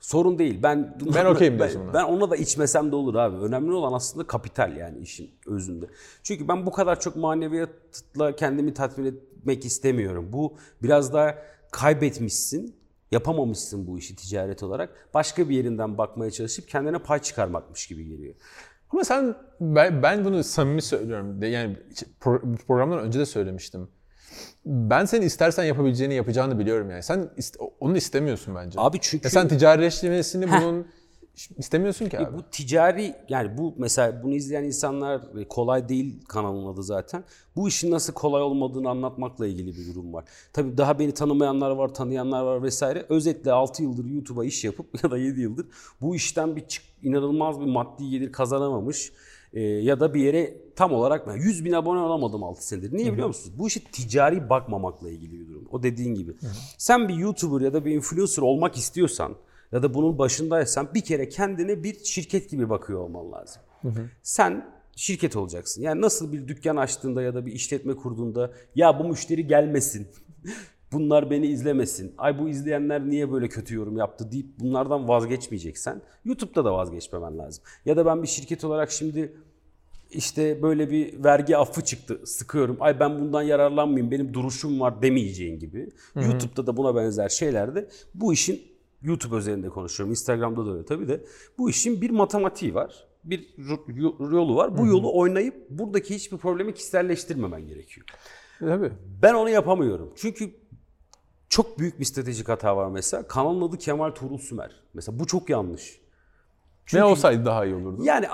[0.00, 0.62] Sorun değil.
[0.62, 1.94] Ben Ben okeyim ben, diyorsun buna.
[1.94, 3.36] ben ona da içmesem de olur abi.
[3.36, 5.86] Önemli olan aslında kapital yani işin özünde.
[6.22, 10.28] Çünkü ben bu kadar çok maneviyatla kendimi tatmin etmek istemiyorum.
[10.32, 11.34] Bu biraz daha
[11.72, 12.76] kaybetmişsin,
[13.10, 14.90] yapamamışsın bu işi ticaret olarak.
[15.14, 18.34] Başka bir yerinden bakmaya çalışıp kendine pay çıkarmakmış gibi geliyor.
[18.90, 21.42] Ama sen ben, ben bunu samimi söylüyorum.
[21.42, 21.76] Yani
[22.20, 23.88] pro- programdan önce de söylemiştim.
[24.64, 27.02] Ben senin istersen yapabileceğini yapacağını biliyorum yani.
[27.02, 28.80] Sen ist- onu istemiyorsun bence.
[28.80, 30.86] Abi çünkü Ya sen ticarileştirmesini bunun
[31.34, 32.38] istemiyorsun ki abi.
[32.38, 37.24] Bu ticari yani bu mesela bunu izleyen insanlar e, kolay değil kanalın adı zaten.
[37.56, 40.24] Bu işin nasıl kolay olmadığını anlatmakla ilgili bir durum var.
[40.52, 43.06] Tabii daha beni tanımayanlar var, tanıyanlar var vesaire.
[43.08, 45.66] Özetle 6 yıldır YouTube'a iş yapıp ya da 7 yıldır
[46.00, 49.12] bu işten bir çık- inanılmaz bir maddi gelir kazanamamış
[49.52, 52.92] e, ya da bir yere tam olarak ben 100 bin abone olamadım 6 senedir.
[52.96, 53.58] Niye biliyor musunuz?
[53.58, 55.68] Bu işi ticari bakmamakla ilgili bir durum.
[55.72, 56.32] O dediğin gibi.
[56.78, 59.34] Sen bir YouTuber ya da bir influencer olmak istiyorsan
[59.72, 63.62] ya da bunun başındaysan bir kere kendine bir şirket gibi bakıyor olman lazım.
[64.22, 65.82] Sen şirket olacaksın.
[65.82, 70.08] Yani nasıl bir dükkan açtığında ya da bir işletme kurduğunda ya bu müşteri gelmesin.
[70.92, 72.14] Bunlar beni izlemesin.
[72.18, 77.64] Ay bu izleyenler niye böyle kötü yorum yaptı deyip bunlardan vazgeçmeyeceksen YouTube'da da vazgeçmemen lazım.
[77.84, 79.32] Ya da ben bir şirket olarak şimdi
[80.10, 82.76] işte böyle bir vergi affı çıktı sıkıyorum.
[82.80, 85.90] Ay ben bundan yararlanmayayım benim duruşum var demeyeceğin gibi.
[86.16, 88.62] YouTube'da da buna benzer şeylerde bu işin
[89.02, 90.10] YouTube özelinde konuşuyorum.
[90.10, 91.24] Instagram'da da öyle tabii de.
[91.58, 93.06] Bu işin bir matematiği var.
[93.24, 93.48] Bir
[94.32, 94.78] yolu var.
[94.78, 98.06] Bu yolu oynayıp buradaki hiçbir problemi kişiselleştirmemen gerekiyor.
[98.58, 98.92] Tabii.
[99.22, 100.12] Ben onu yapamıyorum.
[100.16, 100.50] Çünkü
[101.48, 103.22] çok büyük bir stratejik hata var mesela.
[103.28, 104.70] Kanalın adı Kemal Tuğrul Sümer.
[104.94, 106.00] Mesela bu çok yanlış.
[106.92, 108.02] ne olsaydı daha iyi olurdu.
[108.04, 108.26] Yani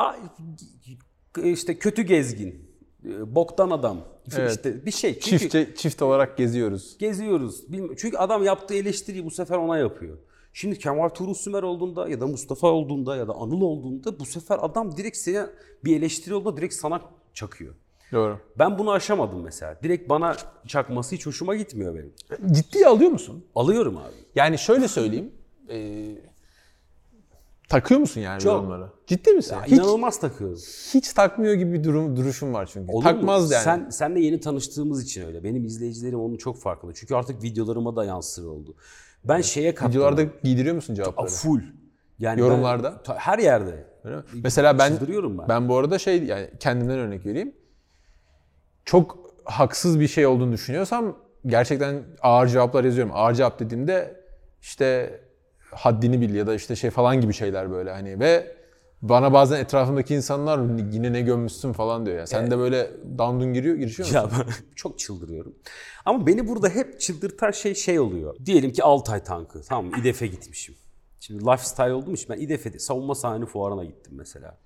[1.45, 2.71] işte kötü gezgin,
[3.05, 3.99] e, boktan adam,
[4.37, 4.51] Evet.
[4.57, 5.19] işte bir şey.
[5.21, 6.99] Çünkü Çiftçe, çift olarak geziyoruz.
[6.99, 7.65] geziyoruz.
[7.97, 10.19] Çünkü adam yaptığı eleştiriyi bu sefer ona yapıyor.
[10.57, 14.59] Şimdi Kemal Tuğrul Sümer olduğunda ya da Mustafa olduğunda ya da Anıl olduğunda bu sefer
[14.63, 15.51] adam direkt sana
[15.85, 17.03] bir eleştiri olduğunda direkt sana
[17.35, 17.75] çakıyor.
[18.13, 18.39] Doğru.
[18.59, 19.79] Ben bunu aşamadım mesela.
[19.83, 22.13] Direkt bana çakması hiç hoşuma gitmiyor benim.
[22.55, 23.45] Ciddiye alıyor musun?
[23.55, 24.15] Alıyorum abi.
[24.35, 25.33] Yani şöyle söyleyeyim.
[25.69, 26.23] eee,
[27.69, 28.53] takıyor musun yani Çok.
[28.53, 28.93] yorumlara?
[29.07, 29.55] Ciddi misin?
[29.55, 30.59] Ya hiç, İnanılmaz takıyorum.
[30.95, 32.93] hiç takmıyor gibi bir durum duruşun var çünkü.
[32.93, 33.11] Olur mu?
[33.11, 33.65] Takmaz yani.
[33.65, 35.45] Sen senle yeni tanıştığımız için öyle.
[35.45, 36.93] Benim izleyicilerim onun çok farkında.
[36.95, 38.75] Çünkü artık videolarıma da yansır oldu.
[39.29, 39.99] Ben şeye katlandım.
[40.01, 41.29] Videolarda giydiriyor musun cevapları?
[41.29, 41.61] full.
[42.19, 43.03] Yani Yorumlarda?
[43.09, 43.85] ben- her yerde.
[44.05, 44.23] Öyle mi?
[44.45, 44.93] Mesela ben
[45.39, 45.49] ben.
[45.49, 47.55] ben bu arada şey yani kendimden örnek vereyim.
[48.85, 53.13] Çok haksız bir şey olduğunu düşünüyorsam gerçekten ağır cevaplar yazıyorum.
[53.15, 54.21] Ağır cevap dediğimde
[54.63, 55.21] işte
[55.71, 58.57] haddini bil ya da işte şey falan gibi şeyler böyle hani ve
[59.03, 62.27] bana bazen etrafımdaki insanlar yine ne gömmüşsün falan diyor ya.
[62.27, 64.21] Sen de böyle dandun giriyor, girişiyor musun?
[64.21, 65.55] Ya ben çok çıldırıyorum.
[66.05, 68.37] Ama beni burada hep çıldırtan şey şey oluyor.
[68.47, 69.63] Diyelim ki Altay tankı.
[69.63, 70.01] Tamam?
[70.01, 70.75] İDEF'e gitmişim.
[71.21, 74.59] Şimdi lifestyle olduğum için ben İDEF'e savunma sahne fuarına gittim mesela.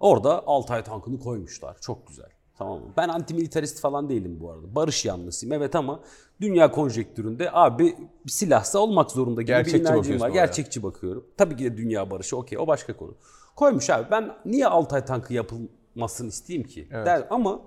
[0.00, 1.76] Orada Altay tankını koymuşlar.
[1.80, 2.28] Çok güzel.
[2.58, 2.86] Tamam mı?
[2.96, 4.74] Ben antimilitarist falan değilim bu arada.
[4.74, 6.00] Barış yanlısıyım evet ama
[6.40, 7.96] dünya konjektüründe abi
[8.26, 10.28] silahsa olmak zorunda gibi Gerçekçi bir inancım var.
[10.28, 11.24] Gerçekçi bakıyorum.
[11.36, 13.14] Tabii ki de dünya barışı okey o başka konu.
[13.56, 16.88] Koymuş abi ben niye Altay tankı yapılmasını isteyeyim ki?
[16.90, 17.62] Der, ama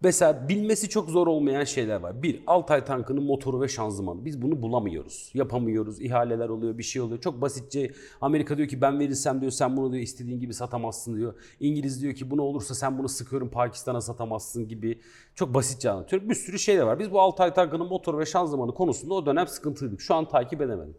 [0.00, 2.22] Mesela bilmesi çok zor olmayan şeyler var.
[2.22, 4.24] Bir, Altay tankının motoru ve şanzımanı.
[4.24, 5.30] Biz bunu bulamıyoruz.
[5.34, 6.00] Yapamıyoruz.
[6.00, 7.20] İhaleler oluyor, bir şey oluyor.
[7.20, 11.34] Çok basitçe Amerika diyor ki ben verirsem diyor sen bunu diyor istediğin gibi satamazsın diyor.
[11.60, 15.00] İngiliz diyor ki bunu olursa sen bunu sıkıyorum Pakistan'a satamazsın gibi.
[15.34, 16.28] Çok basitçe anlatıyorum.
[16.28, 16.98] Bir sürü şey de var.
[16.98, 20.00] Biz bu Altay tankının motoru ve şanzımanı konusunda o dönem sıkıntılıydık.
[20.00, 20.96] Şu an takip edemedim.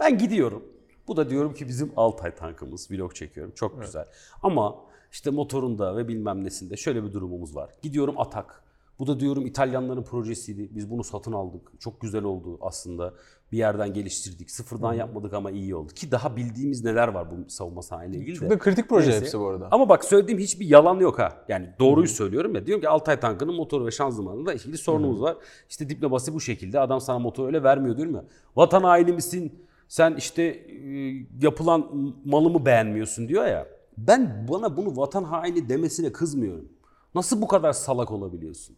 [0.00, 0.64] Ben gidiyorum.
[1.08, 2.90] Bu da diyorum ki bizim Altay tankımız.
[2.90, 3.52] Vlog çekiyorum.
[3.54, 4.04] Çok güzel.
[4.42, 4.76] Ama
[5.12, 7.70] işte motorunda ve bilmem nesinde şöyle bir durumumuz var.
[7.82, 8.62] Gidiyorum Atak.
[8.98, 10.68] Bu da diyorum İtalyanların projesiydi.
[10.74, 11.72] Biz bunu satın aldık.
[11.80, 13.14] Çok güzel oldu aslında.
[13.52, 14.50] Bir yerden geliştirdik.
[14.50, 15.92] Sıfırdan yapmadık ama iyi oldu.
[15.92, 18.54] Ki daha bildiğimiz neler var bu savunma sanayiyle ilgili Çok de.
[18.54, 19.20] da kritik proje Neyse.
[19.20, 19.68] hepsi bu arada.
[19.70, 21.44] Ama bak söylediğim hiçbir yalan yok ha.
[21.48, 22.66] Yani doğruyu söylüyorum ya.
[22.66, 25.36] Diyorum ki Altay tankının motoru ve şanzımanında ilgili sorunumuz var.
[25.68, 26.80] İşte diplomasi bu şekilde.
[26.80, 28.24] Adam sana motoru öyle vermiyor diyorum ya.
[28.56, 29.52] Vatan haini misin?
[29.88, 33.66] Sen işte e, yapılan malımı beğenmiyorsun diyor ya.
[33.98, 36.68] Ben bana bunu vatan haini demesine kızmıyorum.
[37.14, 38.76] Nasıl bu kadar salak olabiliyorsun?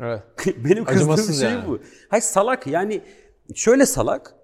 [0.00, 0.22] Evet.
[0.64, 1.68] Benim kızdığım şey yani.
[1.68, 1.78] bu.
[2.08, 3.02] Hayır salak yani
[3.54, 4.34] şöyle salak.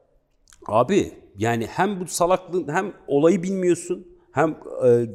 [0.67, 4.51] Abi yani hem bu salaklığın hem olayı bilmiyorsun hem
[4.85, 5.07] e,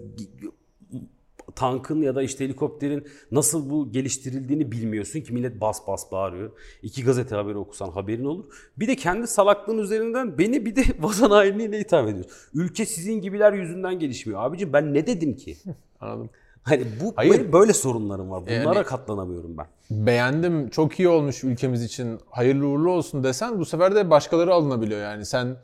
[1.56, 6.52] tankın ya da işte helikopterin nasıl bu geliştirildiğini bilmiyorsun ki millet bas bas bağırıyor.
[6.84, 8.46] İki gazete haberi okusan haberin olur.
[8.78, 12.32] Bir de kendi salaklığın üzerinden beni bir de vatan hainliğiyle itham ediyorsun.
[12.54, 14.44] Ülke sizin gibiler yüzünden gelişmiyor.
[14.44, 15.58] Abicim ben ne dedim ki?
[16.02, 16.30] Anladım.
[16.64, 17.34] Hani bu Hayır.
[17.34, 18.42] benim böyle sorunlarım var.
[18.42, 19.66] Bunlara Yani- katlanamıyorum ben.
[20.06, 25.02] Beğendim, çok iyi olmuş ülkemiz için, hayırlı uğurlu olsun desen bu sefer de başkaları alınabiliyor
[25.02, 25.26] yani.
[25.26, 25.56] Sen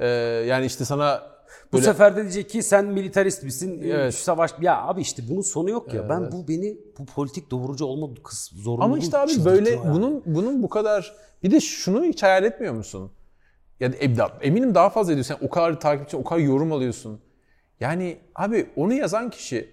[0.00, 0.06] e,
[0.48, 1.31] yani işte sana
[1.72, 3.82] Bu böyle sefer de diyecek ki sen militarist misin?
[3.84, 4.14] Evet.
[4.14, 6.08] Şu savaş ya abi işte bunun sonu yok ya.
[6.08, 9.94] Ben bu beni bu politik doğrucu olma kız zorunluluğu Ama işte abi böyle ya.
[9.94, 13.12] bunun bunun bu kadar bir de şunu hiç hayal etmiyor musun?
[13.80, 15.34] Ya da ebda- eminim daha fazla ediyorsun.
[15.40, 17.20] Sen o kadar takipçi, o kadar yorum alıyorsun.
[17.80, 19.70] Yani abi onu yazan kişi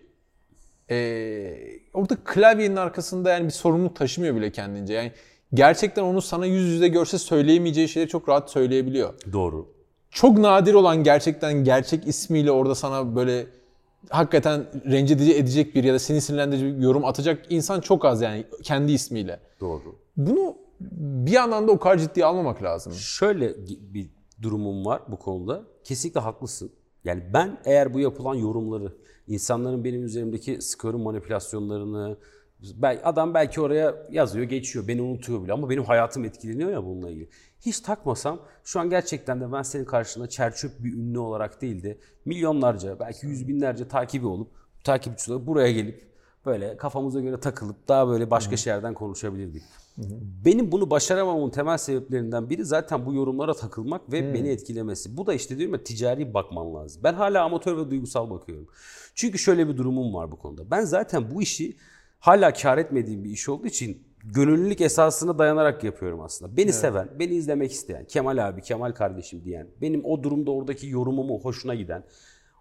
[0.90, 4.94] eee, orada klavyenin arkasında yani bir sorumluluk taşımıyor bile kendince.
[4.94, 5.12] Yani
[5.54, 9.14] gerçekten onu sana yüz yüze görse söyleyemeyeceği şeyleri çok rahat söyleyebiliyor.
[9.34, 9.79] doğru.
[10.12, 13.48] Çok nadir olan gerçekten gerçek ismiyle orada sana böyle
[14.10, 18.46] hakikaten rencide edecek bir ya da seni sinirlendirecek bir yorum atacak insan çok az yani
[18.64, 19.40] kendi ismiyle.
[19.60, 19.96] Doğru.
[20.18, 20.56] Bunu
[21.26, 22.94] bir yandan da o kadar ciddiye almamak lazım.
[22.94, 23.56] Şöyle
[23.94, 24.10] bir
[24.42, 25.64] durumum var bu konuda.
[25.84, 26.72] Kesinlikle haklısın.
[27.04, 28.94] Yani ben eğer bu yapılan yorumları,
[29.28, 32.18] insanların benim üzerimdeki skörün manipülasyonlarını,
[32.62, 37.10] bel- adam belki oraya yazıyor, geçiyor, beni unutuyor bile ama benim hayatım etkileniyor ya bununla
[37.10, 37.30] ilgili.
[37.62, 41.98] Hiç takmasam şu an gerçekten de ben senin karşında çerçöp bir ünlü olarak değil de
[42.26, 44.52] milyonlarca, belki yüz binlerce takibi olup,
[44.84, 46.10] takipçi olup buraya gelip
[46.46, 49.64] böyle kafamıza göre takılıp daha böyle başka şeylerden konuşabilirdik.
[50.46, 55.18] Benim bunu başaramamamın temel sebeplerinden biri zaten bu yorumlara takılmak ve beni etkilemesi.
[55.18, 57.02] Bu da işte diyorum ya ticari bakman lazım.
[57.04, 58.68] Ben hala amatör ve duygusal bakıyorum.
[59.16, 60.72] Çünkü şöyle bir durumum var bu konuda.
[60.72, 61.78] Ben zaten bu işi
[62.20, 66.58] hala kar etmediğim bir iş olduğu için gönüllülük esasına dayanarak yapıyorum aslında.
[66.58, 71.40] Beni seven, beni izlemek isteyen, Kemal abi, Kemal kardeşim diyen, benim o durumda oradaki yorumumu
[71.40, 72.04] hoşuna giden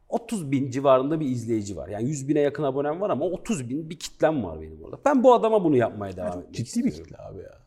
[0.09, 1.89] 30 bin civarında bir izleyici var.
[1.89, 4.99] Yani 100 bine yakın abonem var ama 30 bin bir kitlem var benim orada.
[5.05, 7.05] Ben bu adama bunu yapmaya devam etmek Ciddi bir istiyorum.
[7.05, 7.59] kitle abi ya.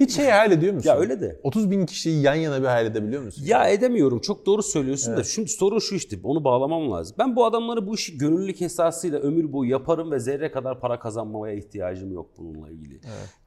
[0.00, 0.88] Hiç şey hayal ediyor musun?
[0.88, 1.40] Ya öyle de.
[1.42, 3.44] 30 bin kişiyi yan yana bir hayal edebiliyor musun?
[3.46, 4.20] Ya edemiyorum.
[4.20, 6.18] Çok doğru söylüyorsun da şimdi sorun şu işte.
[6.24, 7.16] Onu bağlamam lazım.
[7.18, 11.54] Ben bu adamları bu işi gönüllülük esasıyla ömür boyu yaparım ve zerre kadar para kazanmaya
[11.54, 13.00] ihtiyacım yok bununla ilgili.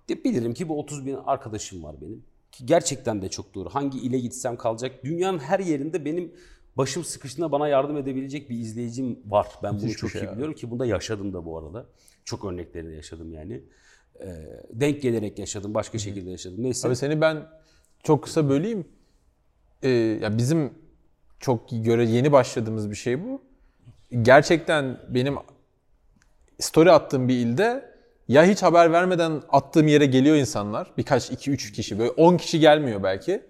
[0.09, 2.23] De Bilirim ki bu 30 bin arkadaşım var benim.
[2.51, 3.69] Ki gerçekten de çok doğru.
[3.69, 5.03] Hangi ile gitsem kalacak.
[5.03, 6.31] Dünyanın her yerinde benim
[6.77, 9.47] başım sıkıştığında bana yardım edebilecek bir izleyicim var.
[9.63, 10.33] Ben bunu Müthiş bir çok şey iyi abi.
[10.33, 11.85] biliyorum ki bunda yaşadım da bu arada.
[12.25, 13.63] Çok örneklerini yaşadım yani.
[14.19, 14.25] Ee,
[14.69, 16.63] denk gelerek yaşadım, başka şekilde yaşadım.
[16.63, 16.87] Neyse.
[16.87, 17.47] Abi seni ben
[18.03, 18.87] çok kısa böleyim.
[19.83, 20.73] Ee, ya bizim
[21.39, 23.41] çok göre yeni başladığımız bir şey bu.
[24.21, 25.35] Gerçekten benim
[26.59, 27.93] story attığım bir ilde
[28.27, 30.91] ya hiç haber vermeden attığım yere geliyor insanlar.
[30.97, 31.99] Birkaç, iki, üç kişi.
[31.99, 33.43] Böyle 10 kişi gelmiyor belki.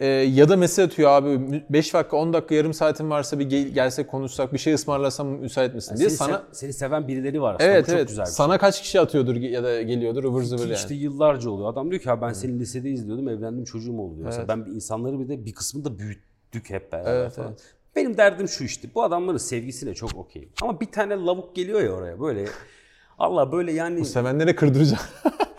[0.00, 3.68] Ee, ya da mesaj atıyor abi 5 dakika 10 dakika yarım saatin varsa bir gel,
[3.68, 7.54] gelse konuşsak bir şey ısmarlasam müsait misin diye seni, sana se- seni seven birileri var
[7.54, 7.70] aslında.
[7.70, 8.08] Evet Bu çok evet.
[8.08, 8.34] güzel bir şey.
[8.34, 10.74] Sana kaç kişi atıyordur ya da geliyordur ıvır zıvır yani.
[10.74, 11.68] işte yıllarca oluyor.
[11.72, 14.26] Adam diyor ki ha ben seni lisede izliyordum, evlendim, çocuğum oldu diyor.
[14.26, 14.66] Mesela Evet.
[14.66, 17.48] ben insanları bir de bir kısmını da büyüttük hep beraber Evet, falan.
[17.48, 17.60] evet.
[17.96, 18.88] Benim derdim şu işte.
[18.94, 20.48] Bu adamların sevgisine çok okeyim.
[20.62, 22.44] Ama bir tane lavuk geliyor ya oraya böyle.
[23.20, 25.08] Allah böyle yani Sevenlere kırdıracaksın.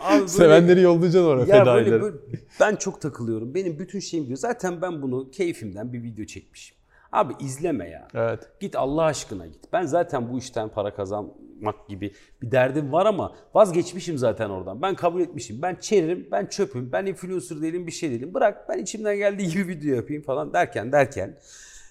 [0.00, 1.90] abi böyle- Sevenleri yollayacaksın oraya ya fedaileri.
[1.92, 2.16] böyle, böyle
[2.60, 3.54] ben çok takılıyorum.
[3.54, 4.38] Benim bütün şeyim diyor.
[4.38, 6.76] Zaten ben bunu keyfimden bir video çekmişim.
[7.12, 8.08] Abi izleme ya.
[8.14, 8.50] Evet.
[8.60, 9.72] Git Allah aşkına git.
[9.72, 14.82] Ben zaten bu işten para kazanmak gibi bir derdim var ama vazgeçmişim zaten oradan.
[14.82, 15.62] Ben kabul etmişim.
[15.62, 18.34] Ben çerim, ben çöpüm, ben influencer değilim, bir şey değilim.
[18.34, 21.38] Bırak ben içimden geldiği gibi video yapayım falan derken derken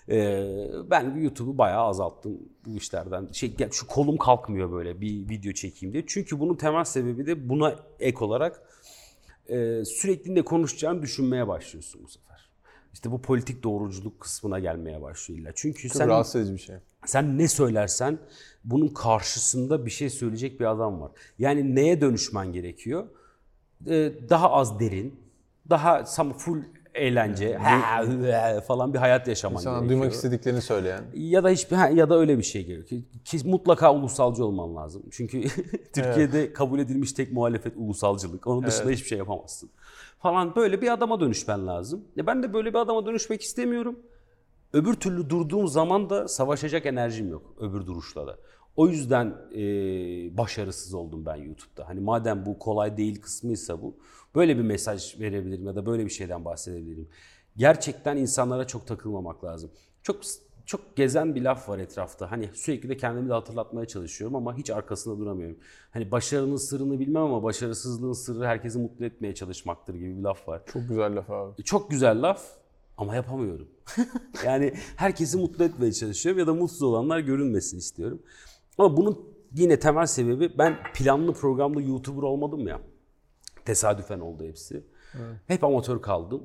[0.07, 3.27] eee, ben YouTube'u bayağı azalttım bu işlerden.
[3.31, 6.03] Şey, şu kolum kalkmıyor böyle bir video çekeyim diye.
[6.07, 8.61] Çünkü bunun temel sebebi de buna ek olarak
[9.49, 12.31] e, sürekli ne konuşacağını düşünmeye başlıyorsun bu sefer.
[12.93, 15.51] İşte bu politik doğruculuk kısmına gelmeye başlıyor illa.
[15.55, 16.75] Çünkü Çok sen rahatsız edici bir şey.
[17.05, 18.17] sen ne söylersen
[18.63, 21.11] bunun karşısında bir şey söyleyecek bir adam var.
[21.39, 23.07] Yani neye dönüşmen gerekiyor?
[23.87, 25.19] Ee, daha az derin,
[25.69, 26.03] daha
[26.37, 29.99] full eğlence, ha, falan bir hayat yaşaman Sana gerekiyor.
[29.99, 31.03] duymak istediklerini söyleyen.
[31.13, 33.01] Ya da hiçbir ya da öyle bir şey gerekiyor.
[33.25, 35.03] Ki mutlaka ulusalcı olman lazım.
[35.11, 35.43] Çünkü
[35.93, 38.47] Türkiye'de kabul edilmiş tek muhalefet ulusalcılık.
[38.47, 39.69] Onun dışında hiçbir şey yapamazsın.
[40.19, 42.03] Falan böyle bir adama dönüşmen lazım.
[42.15, 43.99] Ya ben de böyle bir adama dönüşmek istemiyorum.
[44.73, 48.37] Öbür türlü durduğum zaman da savaşacak enerjim yok öbür duruşla da.
[48.75, 49.61] O yüzden e,
[50.37, 51.87] başarısız oldum ben YouTube'da.
[51.87, 53.95] Hani madem bu kolay değil kısmıysa bu,
[54.35, 57.07] böyle bir mesaj verebilirim ya da böyle bir şeyden bahsedebilirim.
[57.57, 59.71] Gerçekten insanlara çok takılmamak lazım.
[60.03, 60.21] Çok
[60.65, 62.31] çok gezen bir laf var etrafta.
[62.31, 65.57] Hani sürekli de kendimi de hatırlatmaya çalışıyorum ama hiç arkasında duramıyorum.
[65.91, 70.61] Hani başarının sırrını bilmem ama başarısızlığın sırrı herkesi mutlu etmeye çalışmaktır gibi bir laf var.
[70.65, 71.63] Çok güzel laf abi.
[71.63, 72.43] Çok güzel laf
[72.97, 73.67] ama yapamıyorum.
[74.45, 78.21] yani herkesi mutlu etmeye çalışıyorum ya da mutsuz olanlar görünmesin istiyorum.
[78.81, 79.19] Ama bunun
[79.55, 82.81] yine temel sebebi ben planlı programlı YouTuber olmadım ya.
[83.65, 84.83] Tesadüfen oldu hepsi.
[85.47, 86.43] Hep amatör kaldım.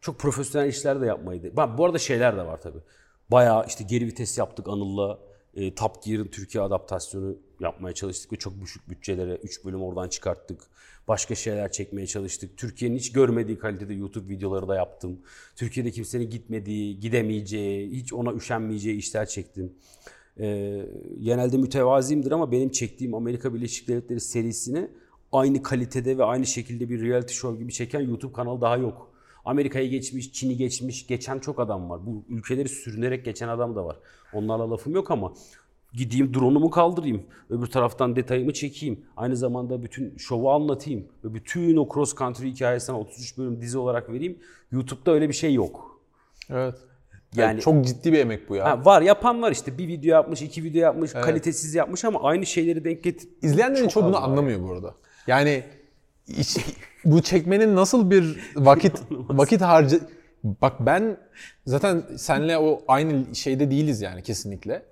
[0.00, 1.56] Çok profesyonel işler de yapmaydı.
[1.56, 2.78] Ben, bu arada şeyler de var tabii.
[3.30, 5.18] Bayağı işte geri vites yaptık Anıl'la.
[5.54, 10.60] E, Top Gear'ın Türkiye adaptasyonu yapmaya çalıştık ve çok düşük bütçelere 3 bölüm oradan çıkarttık.
[11.08, 12.56] Başka şeyler çekmeye çalıştık.
[12.56, 15.20] Türkiye'nin hiç görmediği kalitede YouTube videoları da yaptım.
[15.56, 19.72] Türkiye'de kimsenin gitmediği, gidemeyeceği, hiç ona üşenmeyeceği işler çektim.
[20.40, 20.86] Ee,
[21.20, 24.88] genelde mütevaziyimdir ama benim çektiğim Amerika Birleşik Devletleri serisini
[25.32, 29.10] aynı kalitede ve aynı şekilde bir reality show gibi çeken YouTube kanalı daha yok.
[29.44, 32.06] Amerika'yı geçmiş, Çin'i geçmiş, geçen çok adam var.
[32.06, 33.96] Bu ülkeleri sürünerek geçen adam da var.
[34.32, 35.32] Onlarla lafım yok ama
[35.92, 37.22] gideyim drone'umu kaldırayım.
[37.50, 39.00] Öbür taraftan detayımı çekeyim.
[39.16, 41.08] Aynı zamanda bütün şovu anlatayım.
[41.24, 44.38] Ve bütün o cross country hikayesini 33 bölüm dizi olarak vereyim.
[44.72, 46.00] YouTube'da öyle bir şey yok.
[46.50, 46.74] Evet.
[47.36, 48.64] Yani- Yani çok ciddi bir emek bu ya.
[48.64, 49.78] Ha, var yapan var işte.
[49.78, 53.28] Bir video yapmış, iki video yapmış, kalitesiz yapmış ama aynı şeyleri denk getir.
[53.42, 54.94] İzleyenlerin Çok çoğu bunu anlamıyor bu arada.
[55.26, 55.62] Yani
[56.26, 56.56] iş-
[57.04, 60.00] bu çekmenin nasıl bir vakit vakit harcı
[60.44, 61.16] Bak ben
[61.66, 64.82] zaten senle o aynı şeyde değiliz yani kesinlikle.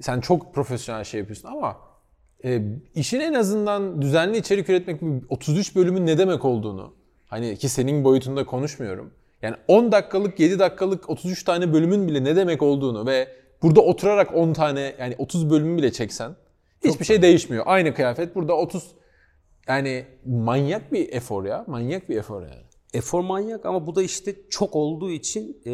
[0.00, 1.76] Sen çok profesyonel şey yapıyorsun ama
[2.44, 2.62] e,
[2.94, 6.94] işin en azından düzenli içerik üretmek 33 bölümün ne demek olduğunu
[7.26, 9.10] hani ki senin boyutunda konuşmuyorum.
[9.42, 13.28] Yani 10 dakikalık 7 dakikalık 33 tane bölümün bile ne demek olduğunu ve
[13.62, 16.36] burada oturarak 10 tane yani 30 bölümü bile çeksen
[16.84, 17.64] hiçbir şey değişmiyor.
[17.66, 18.90] Aynı kıyafet burada 30
[19.68, 21.64] yani manyak bir efor ya.
[21.68, 22.62] Manyak bir efor yani.
[22.94, 25.72] Efor manyak ama bu da işte çok olduğu için e,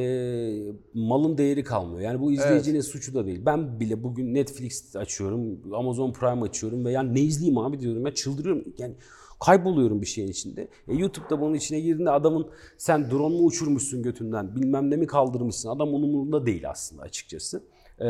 [0.94, 2.00] malın değeri kalmıyor.
[2.00, 3.42] Yani bu izleyicinin suçu da değil.
[3.46, 8.14] Ben bile bugün Netflix açıyorum, Amazon Prime açıyorum ve yani ne izleyeyim abi diyorum ya
[8.14, 8.64] çıldırıyorum.
[8.78, 8.94] Yani
[9.40, 10.68] kayboluyorum bir şeyin içinde.
[10.88, 15.68] E, YouTube'da bunun içine girdiğinde adamın sen drone mu uçurmuşsun götünden bilmem ne mi kaldırmışsın
[15.68, 17.62] adam onun umurunda değil aslında açıkçası.
[17.98, 18.06] E,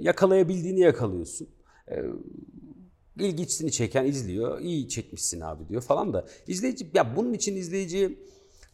[0.00, 1.48] yakalayabildiğini yakalıyorsun.
[1.88, 1.94] E,
[3.18, 4.60] ilgiçsini çeken izliyor.
[4.60, 6.26] İyi çekmişsin abi diyor falan da.
[6.46, 8.18] izleyici ya bunun için izleyiciye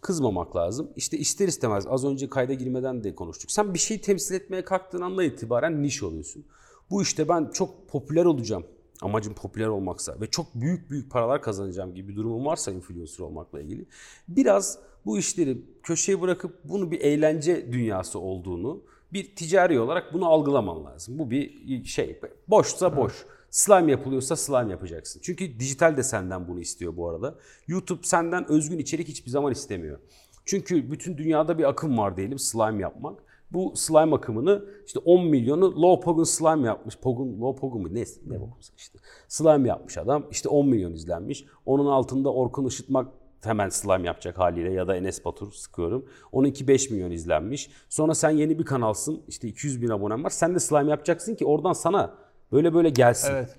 [0.00, 0.90] kızmamak lazım.
[0.96, 3.50] İşte ister istemez az önce kayda girmeden de konuştuk.
[3.50, 6.44] Sen bir şeyi temsil etmeye kalktığın andan itibaren niş oluyorsun.
[6.90, 8.66] Bu işte ben çok popüler olacağım.
[9.02, 13.60] Amacım popüler olmaksa ve çok büyük büyük paralar kazanacağım gibi bir durumum varsa influencer olmakla
[13.60, 13.86] ilgili.
[14.28, 18.82] Biraz bu işleri köşeye bırakıp bunu bir eğlence dünyası olduğunu
[19.12, 21.18] bir ticari olarak bunu algılaman lazım.
[21.18, 22.20] Bu bir şey.
[22.48, 23.26] Boşsa boş.
[23.50, 25.20] Slime yapılıyorsa slime yapacaksın.
[25.24, 27.38] Çünkü dijital de senden bunu istiyor bu arada.
[27.68, 29.98] YouTube senden özgün içerik hiçbir zaman istemiyor.
[30.44, 33.27] Çünkü bütün dünyada bir akım var diyelim slime yapmak.
[33.52, 36.98] Bu slime akımını işte 10 milyonu Low Pogun slime yapmış.
[36.98, 37.88] Pogun, Low Pogun mu?
[37.94, 38.98] Ne, ne bokumsa işte.
[39.28, 40.26] Slime yapmış adam.
[40.30, 41.44] İşte 10 milyon izlenmiş.
[41.66, 43.08] Onun altında Orkun Işıtmak
[43.44, 46.06] hemen slime yapacak haliyle ya da Enes Batur sıkıyorum.
[46.32, 47.70] Onunki 5 milyon izlenmiş.
[47.88, 49.22] Sonra sen yeni bir kanalsın.
[49.28, 50.30] işte 200 bin abonen var.
[50.30, 52.14] Sen de slime yapacaksın ki oradan sana
[52.52, 53.32] böyle böyle gelsin.
[53.32, 53.56] Evet.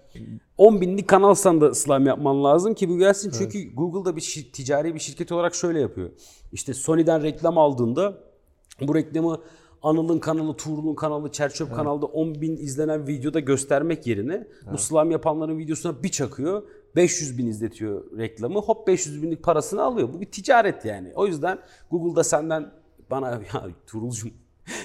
[0.57, 3.31] 10 binlik kanalsan da slime yapman lazım ki bu gelsin.
[3.37, 6.09] Çünkü Google'da bir şir- ticari bir şirket olarak şöyle yapıyor.
[6.51, 8.17] İşte Sony'den reklam aldığında
[8.81, 9.41] bu reklamı
[9.83, 15.57] Anıl'ın kanalı, Tuğrul'un kanalı, Çerçöp kanalda 10 bin izlenen videoda göstermek yerine bu slime yapanların
[15.57, 16.63] videosuna bir çakıyor.
[16.95, 18.59] 500 bin izletiyor reklamı.
[18.59, 20.09] Hop 500 binlik parasını alıyor.
[20.13, 21.11] Bu bir ticaret yani.
[21.15, 21.59] O yüzden
[21.91, 22.71] Google'da senden
[23.11, 24.31] bana ya Tuğrul'cum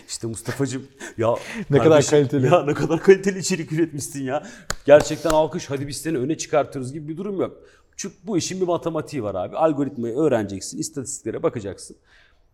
[0.09, 0.83] işte Mustafa'cım
[1.19, 1.35] ya
[1.71, 2.47] Ne kadar kaliteli.
[2.47, 4.43] Ya ne kadar kaliteli içerik üretmişsin ya.
[4.87, 7.57] Gerçekten alkış hadi biz seni öne çıkartıyoruz gibi bir durum yok.
[7.97, 9.57] Çünkü bu işin bir matematiği var abi.
[9.57, 11.97] Algoritmayı öğreneceksin, istatistiklere bakacaksın.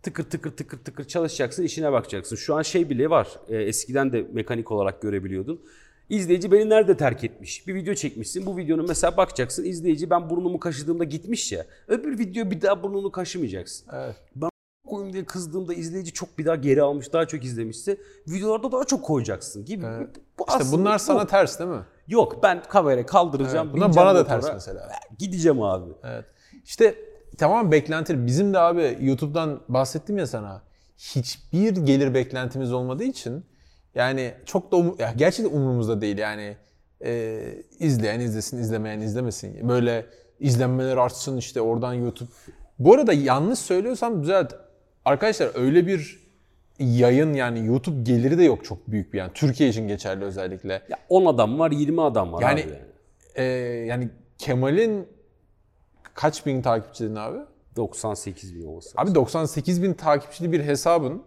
[0.02, 2.36] Tıkır tıkır tıkır tıkır çalışacaksın, işine bakacaksın.
[2.36, 3.28] Şu an şey bile var.
[3.48, 5.60] e, eskiden de mekanik olarak görebiliyordun.
[6.08, 7.66] İzleyici beni nerede terk etmiş?
[7.66, 8.46] Bir video çekmişsin.
[8.46, 9.64] Bu videonun mesela bakacaksın.
[9.64, 11.66] izleyici ben burnumu kaşıdığımda gitmiş ya.
[11.88, 14.16] Öbür video bir daha burnunu kaşımayacaksın Evet.
[14.86, 17.96] koyayım diye kızdığımda izleyici çok bir daha geri almış, daha çok izlemişse
[18.28, 19.86] videolarda daha çok koyacaksın gibi.
[20.38, 21.28] Bu İşte bunlar sana yok.
[21.28, 21.82] ters değil mi?
[22.08, 23.66] Yok ben kamerayı kaldıracağım.
[23.68, 24.90] Evet, bunlar bana da ters mesela.
[25.18, 25.92] Gideceğim abi.
[26.04, 26.24] Evet.
[26.64, 26.94] İşte
[27.38, 28.26] tamam beklenti.
[28.26, 30.62] Bizim de abi YouTube'dan bahsettim ya sana.
[30.98, 33.44] Hiçbir gelir beklentimiz olmadığı için
[33.94, 36.56] yani çok da umu, ya gerçekten umurumuzda değil yani
[37.04, 37.40] e,
[37.78, 39.68] izleyen izlesin izlemeyen izlemesin.
[39.68, 40.06] Böyle
[40.40, 42.30] izlenmeler artsın işte oradan YouTube.
[42.78, 44.52] Bu arada yanlış söylüyorsam düzelt.
[45.04, 46.20] Arkadaşlar öyle bir
[46.78, 49.30] yayın yani YouTube geliri de yok çok büyük bir yani.
[49.34, 50.72] Türkiye için geçerli özellikle.
[50.72, 52.78] Ya 10 adam var, 20 adam var Yani abi.
[53.34, 53.42] e,
[53.86, 55.06] yani Kemal'in
[56.14, 57.38] kaç bin takipçi abi?
[57.76, 58.90] 98 bin olması.
[58.96, 61.22] Abi 98 bin takipçili bir hesabın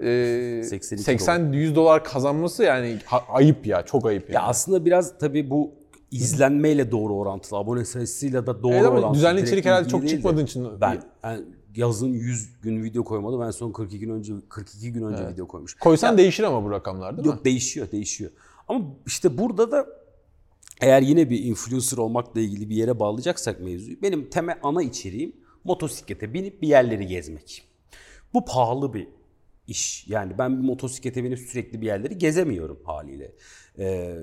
[0.00, 4.46] e, 82 80-100 dolar kazanması yani ayıp ya çok ayıp Ya yani.
[4.48, 5.70] aslında biraz tabii bu
[6.10, 9.14] izlenmeyle doğru orantılı, abone sayısıyla da doğru Evet orantılı.
[9.14, 11.40] düzenli içerik herhalde çok çıkmadığın için- Ben, ben
[11.76, 13.40] yazın 100 gün video koymadım.
[13.40, 15.74] Ben son 42 gün önce 42 gün önce video koymuş.
[15.74, 17.32] Koysan değişir ama bu rakamlar değil mi?
[17.34, 18.30] Yok değişiyor, değişiyor.
[18.68, 19.86] Ama işte burada da
[20.80, 25.32] eğer yine bir influencer olmakla ilgili bir yere bağlayacaksak mevzuyu, benim temel ana içeriğim
[25.64, 27.68] motosiklete binip bir yerleri gezmek.
[28.34, 29.08] Bu pahalı bir
[29.66, 30.06] iş.
[30.08, 33.34] Yani ben bir motosiklete binip sürekli bir yerleri gezemiyorum haliyle.
[33.78, 34.18] Ee,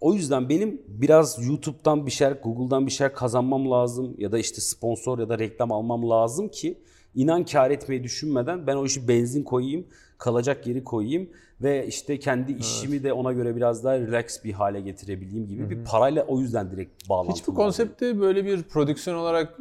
[0.00, 4.60] o yüzden benim biraz YouTube'dan bir şeyler, Google'dan bir şeyler kazanmam lazım ya da işte
[4.60, 6.78] sponsor ya da reklam almam lazım ki
[7.14, 9.86] inan kar etmeyi düşünmeden ben o işi benzin koyayım,
[10.24, 11.28] kalacak yeri koyayım
[11.62, 15.84] ve işte kendi işimi de ona göre biraz daha relax bir hale getirebileyim gibi bir
[15.84, 17.56] parayla o yüzden direkt bağlantım Hiç bu var.
[17.56, 19.58] konsepti böyle bir prodüksiyon olarak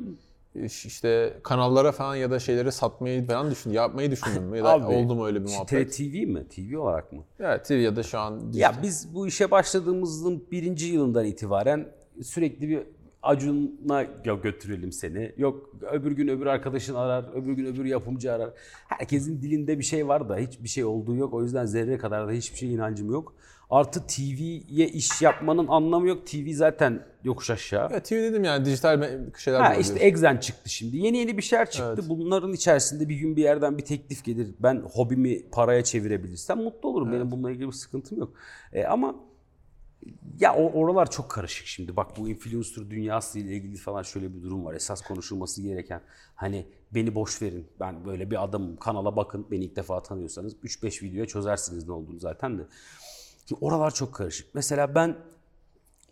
[0.55, 4.57] işte kanallara falan ya da şeyleri satmayı falan düşün, yapmayı düşündün mü?
[4.57, 5.97] Ya da Abi, oldu mu öyle bir muhabbet?
[5.97, 6.47] TV mi?
[6.47, 7.23] TV olarak mı?
[7.39, 11.87] Evet TV ya da şu an Ya biz bu işe başladığımızın birinci yılından itibaren
[12.21, 12.79] sürekli bir
[13.23, 15.31] Acun'a ya götürelim seni.
[15.37, 18.49] Yok öbür gün öbür arkadaşın arar, öbür gün öbür yapımcı arar.
[18.87, 21.33] Herkesin dilinde bir şey var da hiçbir şey olduğu yok.
[21.33, 23.35] O yüzden zerre kadar da hiçbir şey inancım yok.
[23.69, 26.27] Artı TV'ye iş yapmanın anlamı yok.
[26.27, 27.89] TV zaten yokuş aşağı.
[27.91, 29.99] Evet, TV dedim yani dijital şeyler Ha işte.
[29.99, 30.97] Exen çıktı şimdi.
[30.97, 32.03] Yeni yeni bir şeyler çıktı.
[32.09, 34.47] Bunların içerisinde bir gün bir yerden bir teklif gelir.
[34.59, 37.11] Ben hobimi paraya çevirebilirsem mutlu olurum.
[37.11, 38.33] Benim bununla ilgili bir sıkıntım yok.
[38.73, 39.15] E, ama
[40.39, 41.95] ya oralar çok karışık şimdi.
[41.95, 44.73] Bak bu influencer dünyası ile ilgili falan şöyle bir durum var.
[44.73, 46.01] Esas konuşulması gereken
[46.35, 47.67] hani beni boş verin.
[47.79, 48.77] Ben böyle bir adamım.
[48.77, 49.47] Kanala bakın.
[49.51, 52.63] Beni ilk defa tanıyorsanız 3-5 videoya çözersiniz ne olduğunu zaten de.
[53.47, 54.55] Şimdi oralar çok karışık.
[54.55, 55.17] Mesela ben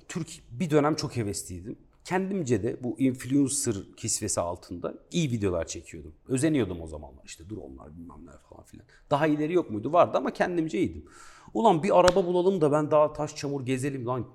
[0.08, 1.78] Türk bir dönem çok hevesliydim.
[2.06, 6.14] Kendimce de bu influencer kisvesi altında iyi videolar çekiyordum.
[6.28, 8.86] Özeniyordum o zamanlar işte dur onlar bilmem ne falan filan.
[9.10, 9.94] Daha ileri yok muydu?
[9.94, 11.06] Vardı ama kendimce iyiydim.
[11.54, 14.26] Ulan bir araba bulalım da ben daha taş çamur gezelim lan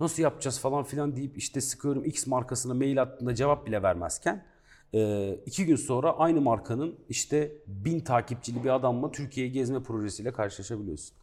[0.00, 4.44] nasıl yapacağız falan filan deyip işte sıkıyorum X markasına mail attığında cevap bile vermezken
[4.94, 11.16] e, iki gün sonra aynı markanın işte bin takipçili bir adamla Türkiye'yi gezme projesiyle karşılaşabiliyorsun.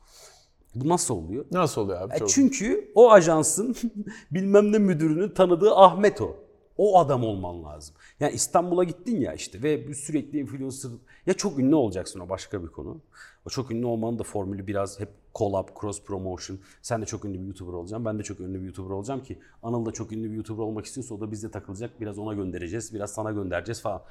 [0.75, 1.45] Bu nasıl oluyor?
[1.51, 2.15] Nasıl oluyor abi?
[2.15, 3.75] E Çok- çünkü o ajansın
[4.31, 6.35] bilmem ne müdürünün tanıdığı Ahmet o.
[6.77, 7.95] O adam olman lazım.
[8.19, 10.91] Yani İstanbul'a gittin ya işte ve sürekli influencer
[11.25, 13.01] ya çok ünlü olacaksın o başka bir konu.
[13.45, 16.59] O çok ünlü olmanın da formülü biraz hep collab, cross promotion.
[16.81, 18.05] Sen de çok ünlü bir YouTuber olacaksın.
[18.05, 20.85] Ben de çok ünlü bir YouTuber olacağım ki Anıl da çok ünlü bir YouTuber olmak
[20.85, 22.01] istiyorsa o da bizde takılacak.
[22.01, 24.01] Biraz ona göndereceğiz, biraz sana göndereceğiz falan.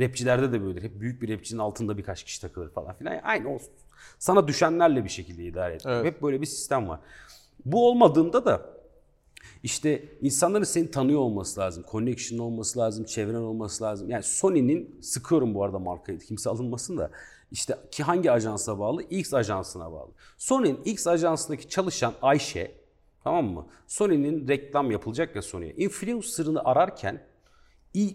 [0.00, 0.82] Rapçilerde de böyle.
[0.82, 3.12] Hep büyük bir rapçinin altında birkaç kişi takılır falan filan.
[3.12, 3.70] Yani aynı olsun.
[4.18, 5.82] Sana düşenlerle bir şekilde idare et.
[5.86, 6.04] Evet.
[6.04, 7.00] Hep böyle bir sistem var.
[7.64, 8.77] Bu olmadığında da
[9.62, 11.84] işte insanların seni tanıyor olması lazım.
[11.90, 14.10] Connection olması lazım, çevren olması lazım.
[14.10, 17.10] Yani Sony'nin, sıkıyorum bu arada markayı, kimse alınmasın da.
[17.50, 19.02] işte ki hangi ajansa bağlı?
[19.02, 20.10] X ajansına bağlı.
[20.36, 22.74] Sony'nin X ajansındaki çalışan Ayşe,
[23.24, 23.66] tamam mı?
[23.86, 25.74] Sony'nin reklam yapılacak ya Sony'ye.
[25.74, 27.22] Influencer'ını ararken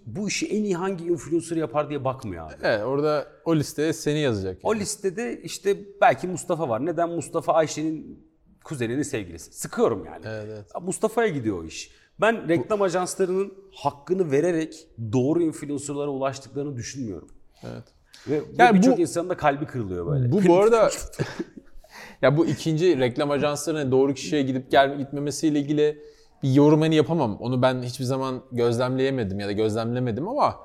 [0.06, 2.54] bu işi en iyi hangi influencer yapar diye bakmıyor abi.
[2.62, 4.58] Evet orada o listeye seni yazacak.
[4.64, 4.82] O yani.
[4.82, 6.86] listede işte belki Mustafa var.
[6.86, 8.24] Neden Mustafa Ayşe'nin
[8.64, 9.54] kuzeninin sevgilisi?
[9.54, 10.26] Sıkıyorum yani.
[10.28, 10.66] Evet, evet.
[10.82, 11.92] Mustafa'ya gidiyor o iş.
[12.22, 17.30] Ben reklam ajanslarının hakkını vererek doğru influencerlara ulaştıklarını düşünmüyorum.
[17.64, 17.84] Evet.
[18.28, 20.32] Ve Yani birçok insanın da kalbi kırılıyor böyle.
[20.32, 20.90] Bu bu arada
[22.22, 26.04] ya bu ikinci reklam ajanslarının doğru kişiye gidip gel gitmemesiyle ilgili
[26.44, 27.38] bir yorum hani yapamam.
[27.40, 30.56] Onu ben hiçbir zaman gözlemleyemedim ya da gözlemlemedim ama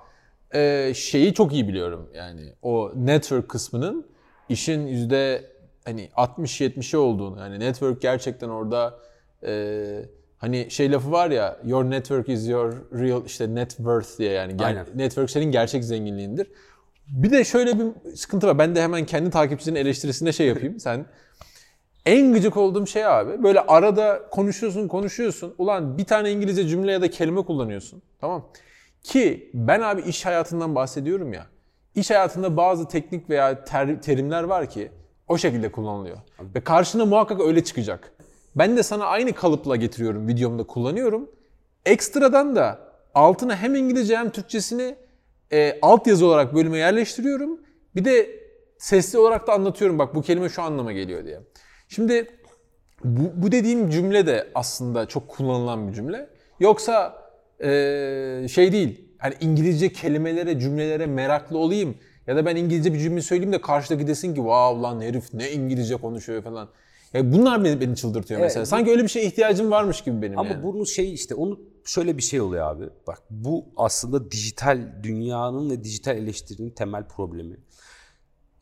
[0.54, 2.10] e, şeyi çok iyi biliyorum.
[2.14, 4.06] Yani o network kısmının
[4.48, 5.52] işin yüzde
[5.88, 7.40] hani 60-70'i olduğunu.
[7.40, 8.98] Yani network gerçekten orada
[9.46, 10.04] e,
[10.38, 14.56] hani şey lafı var ya your network is your real işte net worth diye yani
[14.64, 14.86] Aynen.
[14.94, 16.50] network senin gerçek zenginliğindir.
[17.08, 18.58] Bir de şöyle bir sıkıntı var.
[18.58, 20.80] Ben de hemen kendi takipçinin eleştirisinde şey yapayım.
[20.80, 21.06] Sen
[22.06, 25.54] en gıcık olduğum şey abi böyle arada konuşuyorsun konuşuyorsun.
[25.58, 28.02] Ulan bir tane İngilizce cümle ya da kelime kullanıyorsun.
[28.20, 28.48] Tamam.
[29.02, 31.46] Ki ben abi iş hayatından bahsediyorum ya.
[31.94, 34.90] İş hayatında bazı teknik veya ter- terimler var ki
[35.28, 36.18] o şekilde kullanılıyor.
[36.54, 38.12] Ve karşına muhakkak öyle çıkacak.
[38.56, 41.30] Ben de sana aynı kalıpla getiriyorum videomda kullanıyorum.
[41.86, 42.78] Ekstradan da
[43.14, 44.96] altına hem İngilizce hem Türkçesini
[45.52, 47.60] e, altyazı olarak bölüme yerleştiriyorum.
[47.96, 48.30] Bir de
[48.78, 51.40] sesli olarak da anlatıyorum bak bu kelime şu anlama geliyor diye.
[51.88, 52.30] Şimdi
[53.04, 56.28] bu, bu dediğim cümle de aslında çok kullanılan bir cümle.
[56.60, 57.22] Yoksa
[57.60, 59.08] e, şey değil.
[59.18, 61.98] Hani İngilizce kelimelere, cümlelere meraklı olayım.
[62.28, 65.52] Ya da ben İngilizce bir cümle söyleyeyim de karşıdaki desin ki wow lan herif ne
[65.52, 66.68] İngilizce konuşuyor falan.
[67.12, 68.60] Ya bunlar beni, beni çıldırtıyor mesela.
[68.60, 68.68] Evet.
[68.68, 70.62] Sanki öyle bir şeye ihtiyacım varmış gibi benim Ama yani.
[70.62, 72.84] bunun şey işte onu şöyle bir şey oluyor abi.
[73.06, 77.56] Bak bu aslında dijital dünyanın ve dijital eleştirinin temel problemi.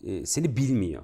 [0.07, 1.03] Ee, seni bilmiyor.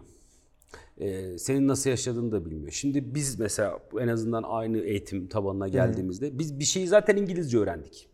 [1.00, 2.72] Ee, senin nasıl yaşadığını da bilmiyor.
[2.72, 8.08] Şimdi biz mesela en azından aynı eğitim tabanına geldiğimizde biz bir şeyi zaten İngilizce öğrendik.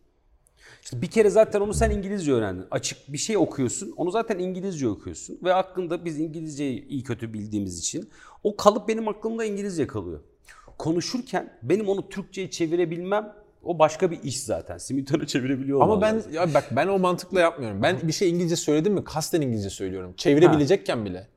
[0.89, 2.65] İşte bir kere zaten onu sen İngilizce öğrendin.
[2.71, 3.93] Açık bir şey okuyorsun.
[3.97, 5.39] Onu zaten İngilizce okuyorsun.
[5.43, 8.09] Ve hakkında biz İngilizceyi iyi kötü bildiğimiz için
[8.43, 10.19] o kalıp benim aklımda İngilizce kalıyor.
[10.77, 13.33] Konuşurken benim onu Türkçe'ye çevirebilmem
[13.63, 14.77] o başka bir iş zaten.
[14.77, 16.33] Simultane çevirebiliyor Ama ben lazım.
[16.33, 17.83] ya bak ben o mantıkla yapmıyorum.
[17.83, 20.13] Ben bir şey İngilizce söyledim mi kasten İngilizce söylüyorum.
[20.17, 21.27] Çevirebilecekken bile.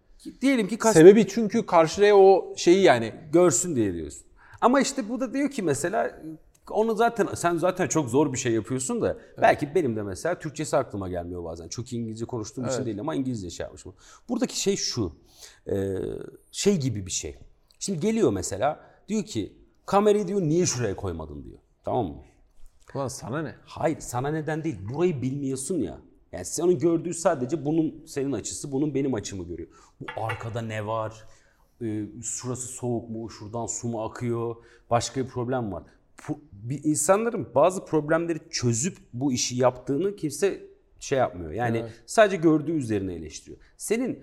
[0.41, 4.27] Diyelim ki kas Sebebi çünkü karşıya o şeyi yani görsün diye diyorsun.
[4.61, 6.23] Ama işte bu da diyor ki mesela
[6.71, 10.77] onu zaten sen zaten çok zor bir şey yapıyorsun da belki benim de mesela Türkçesi
[10.77, 11.69] aklıma gelmiyor bazen.
[11.69, 13.95] Çok İngilizce konuştuğum için değil ama İngilizce şey yapmışım.
[14.29, 15.13] Buradaki şey şu.
[15.71, 15.99] e,
[16.53, 17.39] şey gibi bir şey.
[17.79, 19.53] Şimdi geliyor mesela diyor ki
[19.87, 21.59] kamerayı diyor niye şuraya koymadın diyor.
[21.85, 22.17] Tamam mı?
[22.95, 23.55] ulan sana ne?
[23.65, 24.77] Hayır sana neden değil.
[24.95, 25.99] Burayı bilmiyorsun ya.
[26.33, 29.69] Yani sen onun gördüğü sadece bunun senin açısı, bunun benim açımı görüyor.
[30.01, 31.25] Bu arkada ne var?
[31.83, 33.31] Ee, şurası soğuk mu?
[33.31, 34.57] Şuradan su mu akıyor?
[34.91, 35.83] Başka bir problem var.
[36.53, 40.61] Bir insanların bazı problemleri çözüp bu işi yaptığını kimse
[41.01, 41.51] şey yapmıyor.
[41.53, 43.59] Yani sadece gördüğü üzerine eleştiriyor.
[43.77, 44.19] Senin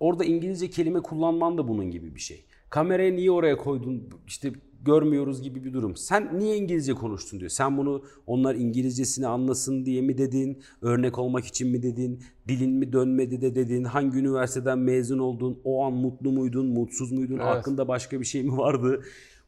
[0.00, 2.44] orada İngilizce kelime kullanman da bunun gibi bir şey.
[2.70, 4.08] Kamerayı niye oraya koydun?
[4.26, 4.52] İşte
[4.84, 5.96] görmüyoruz gibi bir durum.
[5.96, 7.50] Sen niye İngilizce konuştun diyor.
[7.50, 10.62] Sen bunu onlar İngilizcesini anlasın diye mi dedin?
[10.82, 12.22] Örnek olmak için mi dedin?
[12.48, 13.84] Dilin mi dönmedi de dedin?
[13.84, 15.60] Hangi üniversiteden mezun oldun?
[15.64, 16.66] O an mutlu muydun?
[16.66, 17.38] Mutsuz muydun?
[17.58, 19.02] Aklında başka bir şey mi vardı?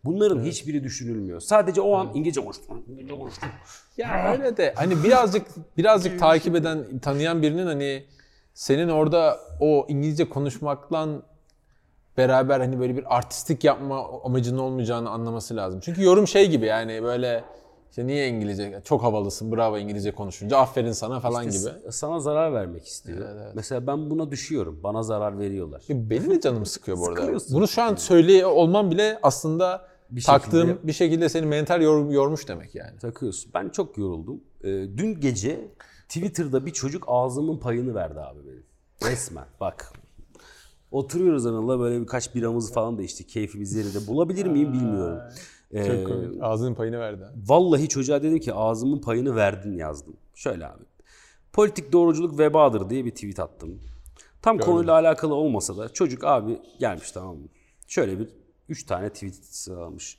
[0.05, 1.41] Bunların hiçbiri düşünülmüyor.
[1.41, 2.85] Sadece o an İngilizce konuştum.
[2.89, 3.49] İngilizce konuştum.
[3.97, 5.47] Ya öyle de hani birazcık
[5.77, 8.05] birazcık takip eden, tanıyan birinin hani
[8.55, 11.09] senin orada o İngilizce konuşmakla
[12.17, 15.81] beraber hani böyle bir artistik yapma amacının olmayacağını anlaması lazım.
[15.81, 17.45] Çünkü yorum şey gibi yani böyle
[17.91, 21.53] işte niye İngilizce çok havalısın bravo İngilizce konuşunca aferin sana falan gibi.
[21.59, 23.19] S- Sana zarar vermek istiyor.
[23.55, 24.81] Mesela ben buna düşüyorum.
[24.83, 25.83] Bana zarar veriyorlar.
[25.89, 27.39] Benim de canım sıkıyor bu arada.
[27.53, 32.11] Bunu şu an söyleye olmam bile aslında Bir taktığım şekilde- bir şekilde seni mental yor-
[32.11, 32.99] yormuş demek yani.
[32.99, 33.51] Takıyorsun.
[33.55, 34.41] Ben çok yoruldum.
[34.65, 34.67] Ee,
[34.97, 35.69] dün gece
[36.09, 38.65] Twitter'da bir çocuk ağzımın payını verdi abi benim.
[39.13, 39.93] Resmen bak.
[40.91, 43.29] Oturuyoruz Anıl'la böyle birkaç biramızı falan da içtik.
[43.29, 44.07] Keyfimiz yerinde.
[44.07, 45.19] Bulabilir miyim bilmiyorum.
[45.73, 46.43] Ee, Çok komik.
[46.43, 47.25] Ağzının payını verdi.
[47.47, 50.17] Vallahi çocuğa dedim ki ağzımın payını verdin yazdım.
[50.35, 50.83] Şöyle abi.
[51.53, 53.81] Politik doğruculuk vebadır diye bir tweet attım.
[54.43, 57.47] Tam konuyla alakalı olmasa da çocuk abi gelmiş tamam mı?
[57.89, 58.29] Şöyle bir
[58.69, 60.19] üç tane tweet sıralamış.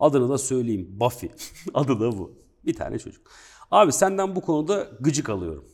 [0.00, 0.88] Adını da söyleyeyim.
[1.00, 1.28] Buffy.
[1.74, 2.32] Adı da bu.
[2.66, 3.30] Bir tane çocuk.
[3.70, 5.64] Abi senden bu konuda gıcık alıyorum.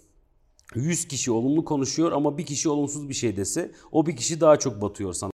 [0.75, 4.59] 100 kişi olumlu konuşuyor ama bir kişi olumsuz bir şey dese o bir kişi daha
[4.59, 5.31] çok batıyor sana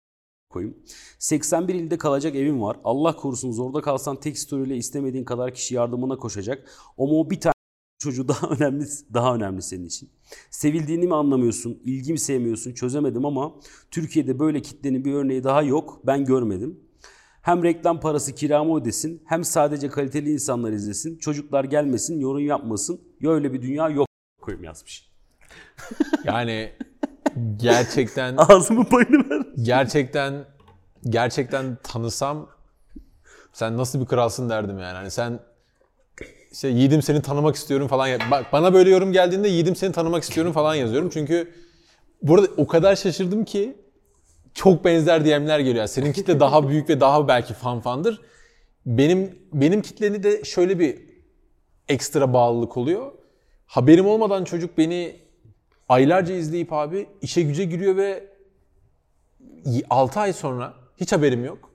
[0.55, 0.77] koyayım.
[1.19, 2.77] 81 ilde kalacak evin var.
[2.85, 6.71] Allah korusun zorda kalsan tek story'le istemediğin kadar kişi yardımına koşacak.
[6.99, 7.55] Ama o bir tane
[7.99, 8.85] çocuğu daha önemli
[9.15, 10.11] daha önemli senin için.
[10.51, 11.79] Sevildiğini mi anlamıyorsun?
[11.85, 12.73] İlgi mi sevmiyorsun?
[12.73, 13.55] Çözemedim ama
[13.91, 16.01] Türkiye'de böyle kitlenin bir örneği daha yok.
[16.07, 16.81] Ben görmedim.
[17.43, 23.01] Hem reklam parası kiramı ödesin, hem sadece kaliteli insanlar izlesin, çocuklar gelmesin, yorum yapmasın.
[23.21, 24.09] Ya öyle bir dünya yok
[24.41, 25.11] koyayım yazmış.
[26.25, 26.73] Yani
[27.57, 29.34] gerçekten Ağzımın payını.
[29.63, 30.45] Gerçekten
[31.09, 32.49] gerçekten tanısam
[33.53, 34.97] sen nasıl bir kralsın derdim yani.
[34.97, 35.41] Hani sen
[36.53, 38.11] işte yiğidim seni tanımak istiyorum falan.
[38.31, 41.11] Bak bana böyle yorum geldiğinde yiğidim seni tanımak istiyorum falan yazıyorum.
[41.13, 41.53] Çünkü
[42.23, 43.77] burada o kadar şaşırdım ki
[44.55, 45.77] çok benzer DM'ler geliyor.
[45.77, 48.21] Yani senin kitle daha büyük ve daha belki fan fandır.
[48.87, 50.99] Benim benim kitleni de şöyle bir
[51.89, 53.13] ekstra bağlılık oluyor.
[53.67, 55.17] Haberim olmadan çocuk beni
[55.89, 58.34] aylarca izleyip abi işe güce giriyor ve
[59.91, 61.71] 6 ay sonra hiç haberim yok.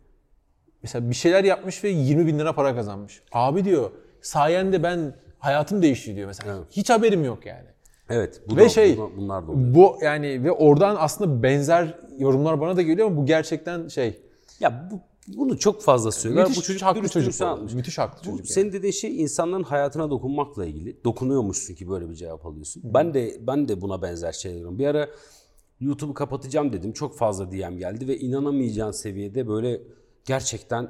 [0.84, 3.22] Mesela bir şeyler yapmış ve 20 bin lira para kazanmış.
[3.32, 6.56] Abi diyor sayende ben hayatım değişti diyor mesela.
[6.58, 6.68] Evet.
[6.72, 7.66] Hiç haberim yok yani.
[8.10, 8.42] Evet.
[8.50, 9.76] Bu Ve da, şey bu- bunlar da oluyor.
[9.76, 14.22] bu yani ve oradan aslında benzer yorumlar bana da geliyor ama bu gerçekten şey
[14.60, 15.00] Ya bu,
[15.38, 16.50] bunu çok fazla söylüyorlar.
[16.50, 17.74] müthiş bu çocuk haklı çocuk bu anlatmış.
[17.74, 18.40] Müthiş haklı Bu çocuk.
[18.40, 18.48] yani.
[18.48, 21.04] senin dediğin şey insanların hayatına dokunmakla ilgili.
[21.04, 22.84] Dokunuyormuşsun ki böyle bir cevap alıyorsun.
[22.86, 24.78] Ben de ben de buna benzer şeyler.
[24.80, 25.10] Bir ara
[25.80, 26.94] YouTube'u kapatacağım dedim.
[26.94, 29.82] Çok fazla DM geldi ve inanamayacağın seviyede böyle
[30.26, 30.90] gerçekten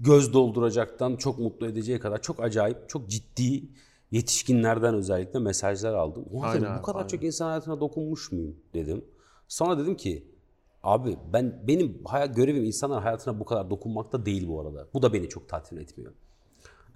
[0.00, 3.62] göz dolduracaktan çok mutlu edeceği kadar çok acayip, çok ciddi
[4.10, 6.24] yetişkinlerden özellikle mesajlar aldım.
[6.24, 7.08] Dedim, Aynen, bu kadar aynen.
[7.08, 9.04] çok insan hayatına dokunmuş muyum dedim.
[9.48, 10.26] Sonra dedim ki
[10.82, 14.88] abi ben benim hayat görevim insanların hayatına bu kadar dokunmakta değil bu arada.
[14.94, 16.12] Bu da beni çok tatmin etmiyor.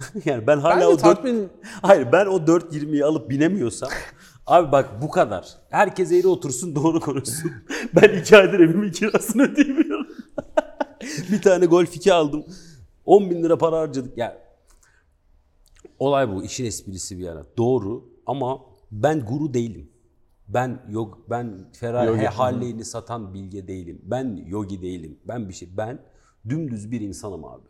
[0.25, 1.49] yani ben hala Ben o tatmin
[1.83, 3.91] Hayır ben o 4.20'yi alıp binemiyorsam
[4.51, 5.59] abi bak bu kadar.
[5.71, 7.53] Herkes eğri otursun doğru konuşsun.
[7.95, 10.07] ben iki aydır evimin kirasını ödeyemiyorum.
[11.33, 12.45] bir tane Golf 2 aldım.
[13.05, 14.19] 10 bin lira para harcadık.
[14.19, 14.39] Ya
[15.99, 16.45] olay bu.
[16.45, 17.47] işin esprisi bir yana.
[17.59, 18.61] Doğru ama
[18.93, 19.91] ben guru değilim.
[20.49, 22.27] Ben yok ben Ferrari.
[22.27, 24.01] Harley'ini satan bilge değilim.
[24.03, 25.19] Ben yogi değilim.
[25.25, 25.99] Ben bir şey ben
[26.49, 27.67] dümdüz bir insanım abi.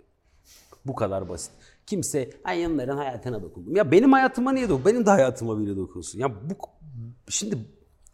[0.87, 1.53] Bu kadar basit.
[1.87, 3.77] Kimse ay onların hayatına dokundum.
[3.77, 4.85] Ya benim hayatıma niye dokun?
[4.85, 6.19] Benim de hayatıma bile dokunsun.
[6.19, 6.55] Ya bu
[7.29, 7.59] şimdi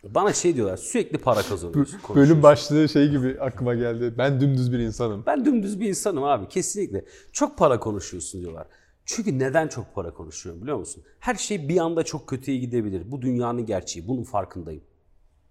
[0.05, 2.01] bana şey diyorlar sürekli para kazanıyorsun.
[2.14, 4.14] bölüm başlığı şey gibi aklıma geldi.
[4.19, 5.23] Ben dümdüz bir insanım.
[5.27, 7.05] Ben dümdüz bir insanım abi kesinlikle.
[7.33, 8.67] Çok para konuşuyorsun diyorlar.
[9.05, 11.03] Çünkü neden çok para konuşuyorum biliyor musun?
[11.21, 13.11] Her şey bir anda çok kötüye gidebilir.
[13.11, 14.09] Bu dünyanın gerçeği.
[14.09, 14.83] Bunun farkındayım.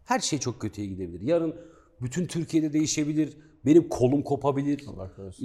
[0.06, 1.22] Her şey çok kötüye gidebilir.
[1.22, 1.56] Yarın
[2.02, 3.38] bütün Türkiye'de değişebilir.
[3.66, 4.86] Benim kolum kopabilir.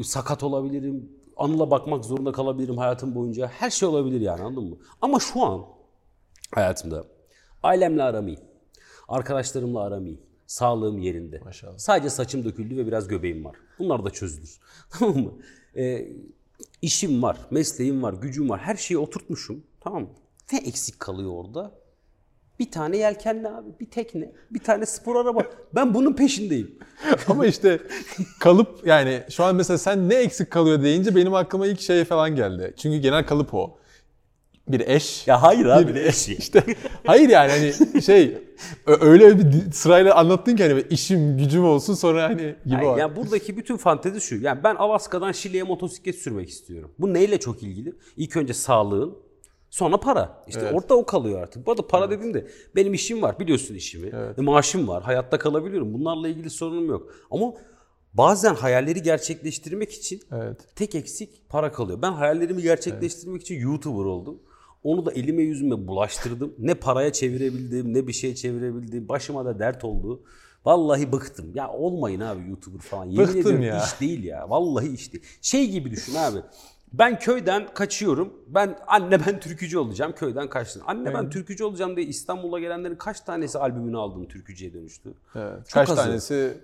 [0.05, 1.09] Sakat olabilirim.
[1.41, 3.47] Anıla bakmak zorunda kalabilirim hayatım boyunca.
[3.47, 4.77] Her şey olabilir yani anladın mı?
[5.01, 5.65] Ama şu an
[6.55, 7.05] hayatımda
[7.63, 8.39] ailemle aram iyi.
[9.09, 10.21] Arkadaşlarımla aram iyi.
[10.47, 11.41] Sağlığım yerinde.
[11.45, 11.79] Maşallah.
[11.79, 13.57] Sadece saçım döküldü ve biraz göbeğim var.
[13.79, 14.61] Bunlar da çözülür.
[14.91, 15.33] Tamam mı?
[15.77, 16.09] Ee,
[16.83, 18.61] işim var, mesleğim var, gücüm var.
[18.61, 19.65] Her şeyi oturtmuşum.
[19.81, 20.09] Tamam mı?
[20.53, 21.73] Ne eksik kalıyor orada?
[22.61, 25.43] Bir tane yelkenli abi, bir tekne, bir tane spor araba.
[25.75, 26.79] Ben bunun peşindeyim.
[27.29, 27.81] Ama işte
[28.41, 32.37] kalıp yani şu an mesela sen ne eksik kalıyor deyince benim aklıma ilk şey falan
[32.37, 32.75] geldi.
[32.77, 33.77] Çünkü genel kalıp o.
[34.69, 35.27] Bir eş.
[35.27, 36.35] Ya hayır abi Bir- ne eşi?
[36.35, 36.65] İşte
[37.07, 38.39] hayır yani hani şey
[38.87, 42.99] öyle bir sırayla anlattın ki hani işim gücüm olsun sonra hani gibi Yani, var.
[42.99, 44.37] yani buradaki bütün fantezi şu.
[44.37, 46.91] Yani ben Alaska'dan Şili'ye motosiklet sürmek istiyorum.
[46.99, 47.93] Bu neyle çok ilgili?
[48.17, 49.19] İlk önce sağlığın,
[49.71, 50.43] sonra para.
[50.49, 50.75] İşte Evet.
[50.75, 51.67] orada o kalıyor artık.
[51.67, 52.47] Bu arada para dediğimde
[52.77, 53.39] benim işim var.
[53.39, 54.11] Biliyorsun işimi.
[54.39, 55.03] E, maaşım var.
[55.03, 55.95] Hayatta kalabiliyorum.
[55.95, 57.15] Bunlarla ilgili sorunum yok.
[57.31, 57.53] Ama
[58.15, 60.77] bazen hayalleri gerçekleştirmek için Evet.
[60.77, 62.03] tek eksik para kalıyor.
[62.03, 64.39] Ben hayallerimi gerçekleştirmek için YouTuber oldum.
[64.83, 66.55] Onu da elime yüzüme bulaştırdım.
[66.59, 69.09] Ne paraya çevirebildim, ne bir şey çevirebildim.
[69.09, 70.23] Başıma da dert oldu.
[70.65, 71.53] Vallahi bıktım.
[71.55, 73.05] Ya olmayın abi YouTuber falan.
[73.05, 73.85] Yemin Bıktın ediyorum ya.
[73.85, 74.51] iş değil ya.
[74.51, 75.25] Vallahi iş değil.
[75.43, 76.39] Şey gibi düşün abi.
[76.93, 78.33] Ben köyden kaçıyorum.
[78.49, 80.13] Ben anne ben türkücü olacağım.
[80.13, 80.83] Köyden kaçtım.
[80.87, 85.15] Anne ben türkücü olacağım diye İstanbul'a gelenlerin kaç tanesi albümünü aldım türkücüye dönüştü?
[85.35, 85.57] Evet.
[85.69, 86.03] Çok Kaç azı.
[86.03, 86.59] tanesi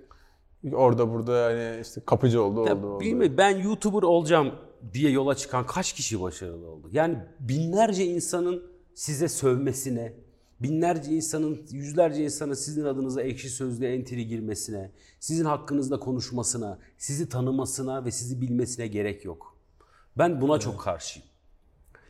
[0.72, 3.01] orada burada hani işte kapıcı oldu oldu Ya oldu.
[3.01, 4.55] bilmiyorum, ben YouTuber olacağım
[4.93, 6.89] diye yola çıkan kaç kişi başarılı oldu?
[6.93, 8.62] Yani binlerce insanın
[8.95, 10.12] size sövmesine,
[10.61, 18.05] binlerce insanın, yüzlerce insanın sizin adınıza ekşi sözlüğe entry girmesine, sizin hakkınızda konuşmasına, sizi tanımasına
[18.05, 19.56] ve sizi bilmesine gerek yok.
[20.19, 21.29] Ben buna çok karşıyım.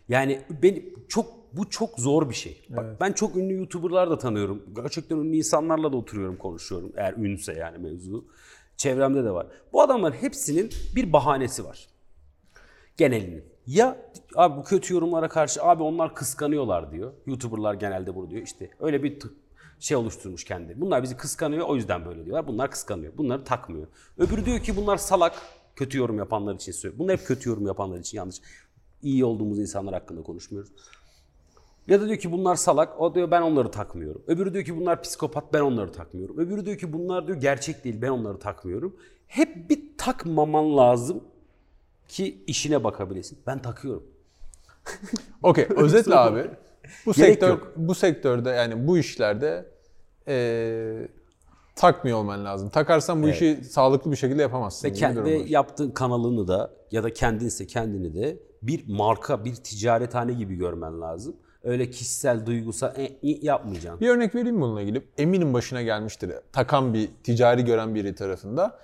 [0.08, 2.66] Yani ben çok bu çok zor bir şey.
[2.68, 4.62] Bak ben çok ünlü YouTuber'lar da tanıyorum.
[4.76, 6.92] Gerçekten ünlü insanlarla da oturuyorum, konuşuyorum.
[6.96, 8.24] Eğer ünse yani mevzu.
[8.76, 9.46] Çevremde de var.
[9.72, 11.86] Bu adamların hepsinin bir bahanesi var.
[12.96, 13.44] Genelinin.
[13.66, 13.96] Ya
[14.36, 17.12] abi bu kötü yorumlara karşı abi onlar kıskanıyorlar diyor.
[17.26, 18.42] YouTuber'lar genelde bunu diyor.
[18.42, 19.18] İşte öyle bir
[19.80, 20.80] şey oluşturmuş kendi.
[20.80, 22.46] Bunlar bizi kıskanıyor o yüzden böyle diyorlar.
[22.46, 23.16] Bunlar kıskanıyor.
[23.16, 23.86] Bunları takmıyor.
[24.18, 25.34] Öbürü diyor ki bunlar salak.
[25.76, 26.98] Kötü yorum yapanlar için söylüyor.
[26.98, 28.36] Bunlar hep kötü yorum yapanlar için yanlış.
[29.02, 30.72] İyi olduğumuz insanlar hakkında konuşmuyoruz.
[31.88, 33.00] Ya da diyor ki bunlar salak.
[33.00, 34.22] O diyor ben onları takmıyorum.
[34.26, 35.52] Öbürü diyor ki bunlar psikopat.
[35.52, 36.38] Ben onları takmıyorum.
[36.38, 38.02] Öbürü diyor ki bunlar diyor gerçek değil.
[38.02, 38.96] Ben onları takmıyorum.
[39.26, 41.24] Hep bir takmaman lazım.
[42.08, 43.38] ki işine bakabilesin.
[43.46, 44.06] Ben takıyorum.
[45.42, 46.50] Okey, özetle abi.
[47.06, 47.72] Bu Gerek sektör yok.
[47.76, 49.66] bu sektörde yani bu işlerde
[50.28, 51.08] eee,
[51.76, 52.68] takmıyor olman lazım.
[52.68, 54.88] Takarsan bu işi sağlıklı bir şekilde yapamazsın.
[54.88, 60.54] Ve kendi yaptığın kanalını da ya da kendinse kendini de bir marka, bir ticarethane gibi
[60.54, 61.36] görmen lazım.
[61.62, 64.00] Öyle kişisel, duygusal e, e, yapmayacaksın.
[64.00, 65.08] Bir örnek vereyim bununla ilgili?
[65.18, 66.32] Eminim başına gelmiştir.
[66.52, 68.78] Takan bir, ticari gören biri tarafında.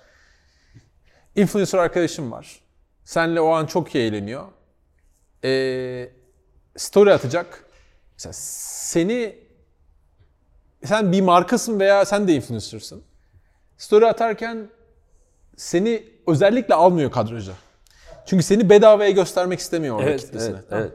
[1.37, 2.61] Influencer arkadaşım var.
[3.05, 4.45] Senle o an çok iyi eğleniyor.
[5.45, 6.11] Ee,
[6.77, 7.65] story atacak.
[8.15, 9.39] Mesela seni
[10.85, 13.03] sen bir markasın veya sen de influencer'sın.
[13.79, 14.67] Story atarken
[15.57, 17.53] seni özellikle almıyor kadraja.
[18.27, 20.55] Çünkü seni bedavaya göstermek istemiyor orada Evet, kitlesine.
[20.57, 20.85] evet, Tamam.
[20.85, 20.95] evet,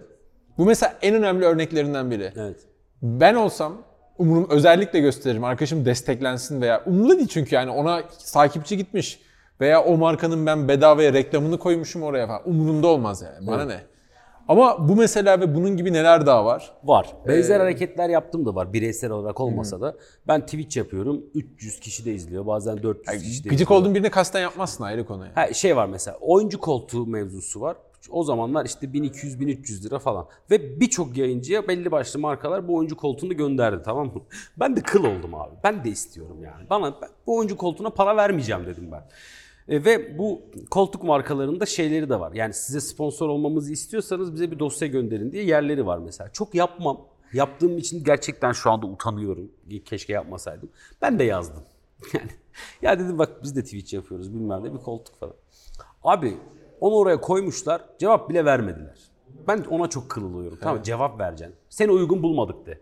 [0.57, 2.33] Bu mesela en önemli örneklerinden biri.
[2.35, 2.57] evet.
[3.01, 3.77] Ben olsam
[4.17, 5.43] umurum özellikle gösteririm.
[5.43, 8.01] Arkadaşım desteklensin veya umurumda değil çünkü yani ona
[8.33, 9.19] takipçi gitmiş
[9.61, 12.41] veya o markanın ben bedavaya reklamını koymuşum oraya falan.
[12.49, 13.47] Umurumda olmaz yani.
[13.47, 13.81] Bana ne?
[14.47, 16.71] Ama bu mesela ve bunun gibi neler daha var?
[16.83, 17.15] Var.
[17.25, 19.95] Ee, Benzer hareketler yaptım da var bireysel olarak olmasa da.
[20.27, 21.23] Ben Twitch yapıyorum.
[21.33, 22.45] 300 kişi de izliyor.
[22.47, 25.23] Bazen 400 kişi de Gıcık olduğun birine kasten yapmazsın ayrı konu.
[25.23, 25.33] yani.
[25.35, 27.77] Ha, şey var mesela oyuncu koltuğu mevzusu var.
[28.09, 30.27] O zamanlar işte 1200-1300 lira falan.
[30.51, 34.21] Ve birçok yayıncıya belli başlı markalar bu oyuncu koltuğunu gönderdi tamam mı?
[34.59, 35.55] Ben de kıl oldum abi.
[35.63, 36.69] Ben de istiyorum yani.
[36.69, 39.03] Bana ben bu oyuncu koltuğuna para vermeyeceğim dedim ben.
[39.69, 40.41] E, ve bu
[40.71, 42.33] koltuk markalarında şeyleri de var.
[42.33, 46.29] Yani size sponsor olmamızı istiyorsanız bize bir dosya gönderin diye yerleri var mesela.
[46.33, 47.01] Çok yapmam.
[47.33, 49.51] Yaptığım için gerçekten şu anda utanıyorum.
[49.85, 50.69] Keşke yapmasaydım.
[51.01, 51.63] Ben de yazdım.
[52.13, 52.29] Yani
[52.81, 55.33] ya dedim bak biz de Twitch yapıyoruz bilmem ne bir koltuk falan.
[56.03, 56.37] Abi
[56.79, 58.97] onu oraya koymuşlar cevap bile vermediler.
[59.47, 60.57] Ben ona çok kırılıyorum.
[60.61, 61.55] Tamam cevap vereceksin.
[61.69, 62.81] Seni uygun bulmadık de.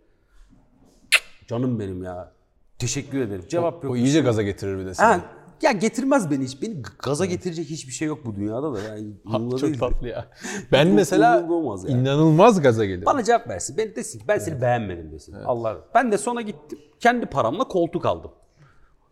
[1.47, 2.31] Canım benim ya.
[2.79, 3.45] Teşekkür ederim.
[3.49, 3.93] Cevap yok.
[3.93, 5.05] O iyice gaza getirir bir de seni.
[5.07, 5.21] Ha,
[5.61, 6.61] ya getirmez beni hiç.
[6.61, 8.79] Beni gaza getirecek hiçbir şey yok bu dünyada da.
[8.81, 9.07] Yani
[9.57, 10.25] Çok tatlı ya.
[10.71, 12.01] Ben mesela yani.
[12.01, 13.05] inanılmaz gaza gelirim.
[13.05, 13.77] Bana cevap versin.
[13.77, 15.33] Ben desin ki ben seni beğenmedim desin.
[15.33, 15.77] Allah.
[15.95, 16.79] Ben de sonra gittim.
[16.99, 18.31] Kendi paramla koltuk aldım.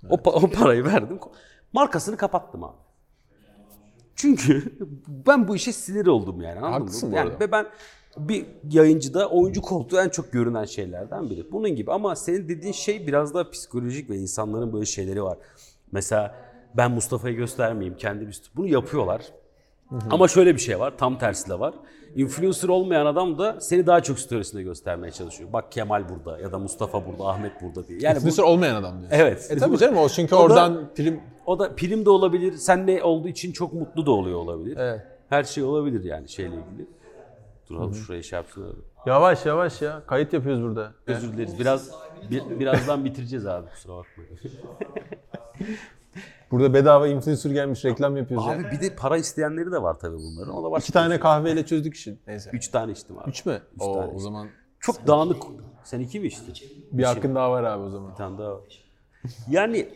[0.09, 1.19] O, pa- o parayı verdim.
[1.73, 2.77] Markasını kapattım abi.
[4.15, 4.63] Çünkü
[5.07, 6.59] ben bu işe sinir oldum yani.
[6.59, 7.15] Anladın Haklısın mı?
[7.15, 7.65] Yani ve ben
[8.17, 11.51] bir yayıncıda oyuncu koltuğu en çok görünen şeylerden biri.
[11.51, 15.37] Bunun gibi ama senin dediğin şey biraz daha psikolojik ve insanların böyle şeyleri var.
[15.93, 16.35] Mesela
[16.77, 19.21] ben Mustafa'yı göstermeyeyim kendi bir bunu yapıyorlar.
[20.09, 21.73] Ama şöyle bir şey var, tam tersi de var.
[22.15, 25.53] Influencer olmayan adam da seni daha çok storiesinde göstermeye çalışıyor.
[25.53, 27.99] Bak Kemal burada ya da Mustafa burada, Ahmet burada diye.
[28.01, 29.11] Yani bu, Influencer olmayan adam diyor.
[29.13, 29.47] evet.
[29.51, 32.87] E tabii canım o çünkü O da- oradan prim O da prim de olabilir, sen
[32.87, 34.77] ne olduğu için çok mutlu da oluyor olabilir.
[34.77, 35.01] Evet.
[35.29, 36.87] Her şey olabilir yani şeyle ilgili.
[37.69, 38.83] Dur abi şuraya şey yapsın.
[39.05, 40.01] Yavaş yavaş ya.
[40.07, 40.91] Kayıt yapıyoruz burada.
[41.07, 41.59] Özür dileriz.
[41.59, 41.91] Biraz
[42.31, 44.39] bir- birazdan bitireceğiz abi kusura bakmayın.
[46.51, 48.53] Burada bedava influencer gelmiş reklam yapıyoruz ya.
[48.53, 50.53] abi bir de para isteyenleri de var tabii bunların.
[50.55, 52.17] O da başka İki tane kahveyle çözdük işi.
[52.27, 52.49] Neyse.
[52.53, 53.29] Üç tane içtim abi.
[53.29, 53.61] Üç mü?
[53.79, 54.47] Oo, tane o zaman
[54.79, 55.43] Çok dağınık.
[55.83, 56.53] Sen iki mi içtin?
[56.91, 58.11] bir hakkın daha var abi o zaman.
[58.11, 58.61] Bir tane daha var.
[59.49, 59.89] Yani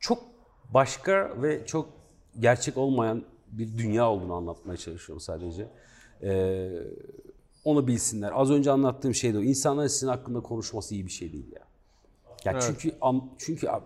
[0.00, 0.22] çok
[0.74, 1.88] başka ve çok
[2.40, 5.68] gerçek olmayan bir dünya olduğunu anlatmaya çalışıyorum sadece.
[6.22, 6.68] Ee,
[7.64, 8.32] onu bilsinler.
[8.34, 9.42] Az önce anlattığım şey de o.
[9.42, 11.62] İnsanların sizin hakkında konuşması iyi bir şey değil ya.
[12.44, 13.84] Ya çünkü an- çünkü abi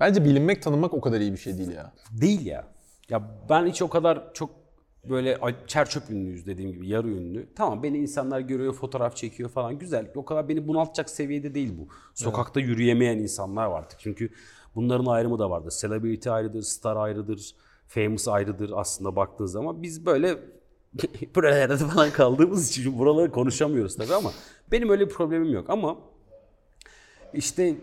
[0.00, 1.92] Bence bilinmek, tanınmak o kadar iyi bir şey değil ya.
[2.10, 2.68] değil ya.
[3.08, 4.50] Ya ben hiç o kadar çok
[5.08, 7.48] böyle çerçöp ünlüyüz dediğim gibi yarı ünlü.
[7.54, 10.10] Tamam beni insanlar görüyor, fotoğraf çekiyor falan güzel.
[10.14, 11.88] O kadar beni bunaltacak seviyede değil bu.
[12.14, 14.00] Sokakta yürüyemeyen insanlar var artık.
[14.00, 14.30] Çünkü
[14.74, 15.74] bunların ayrımı da vardır.
[15.80, 17.54] Celebrity ayrıdır, star ayrıdır,
[17.88, 19.82] famous ayrıdır aslında baktığın zaman.
[19.82, 20.38] Biz böyle
[21.34, 24.32] buralarda falan kaldığımız için buraları konuşamıyoruz tabii ama
[24.72, 25.98] benim öyle bir problemim yok ama
[27.34, 27.76] işte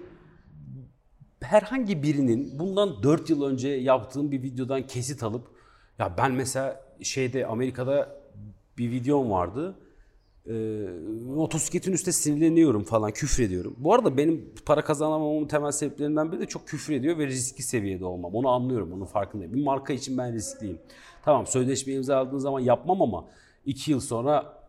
[1.41, 5.47] herhangi birinin bundan 4 yıl önce yaptığım bir videodan kesit alıp
[5.99, 8.19] ya ben mesela şeyde Amerika'da
[8.77, 9.75] bir videom vardı.
[10.47, 10.51] Ee,
[11.25, 13.75] motosikletin üstüne sinirleniyorum falan küfür ediyorum.
[13.77, 18.05] Bu arada benim para kazanamamamın temel sebeplerinden biri de çok küfür ediyor ve riskli seviyede
[18.05, 18.35] olmam.
[18.35, 19.53] Onu anlıyorum, onun farkındayım.
[19.53, 20.79] Bir marka için ben riskliyim.
[21.25, 23.25] Tamam sözleşme imzaladığın zaman yapmam ama
[23.65, 24.59] 2 yıl sonra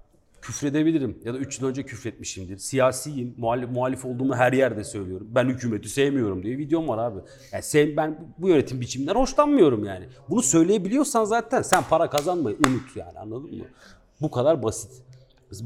[0.42, 2.58] küfredebilirim ya da 3 yıl önce küfretmişimdir.
[2.58, 5.28] Siyasiyim, muhalif, muhalif olduğumu her yerde söylüyorum.
[5.30, 7.18] Ben hükümeti sevmiyorum diye videom var abi.
[7.52, 10.04] Yani sev, ben bu yönetim biçiminden hoşlanmıyorum yani.
[10.30, 13.64] Bunu söyleyebiliyorsan zaten sen para kazanmayı unut yani anladın mı?
[14.20, 15.02] Bu kadar basit.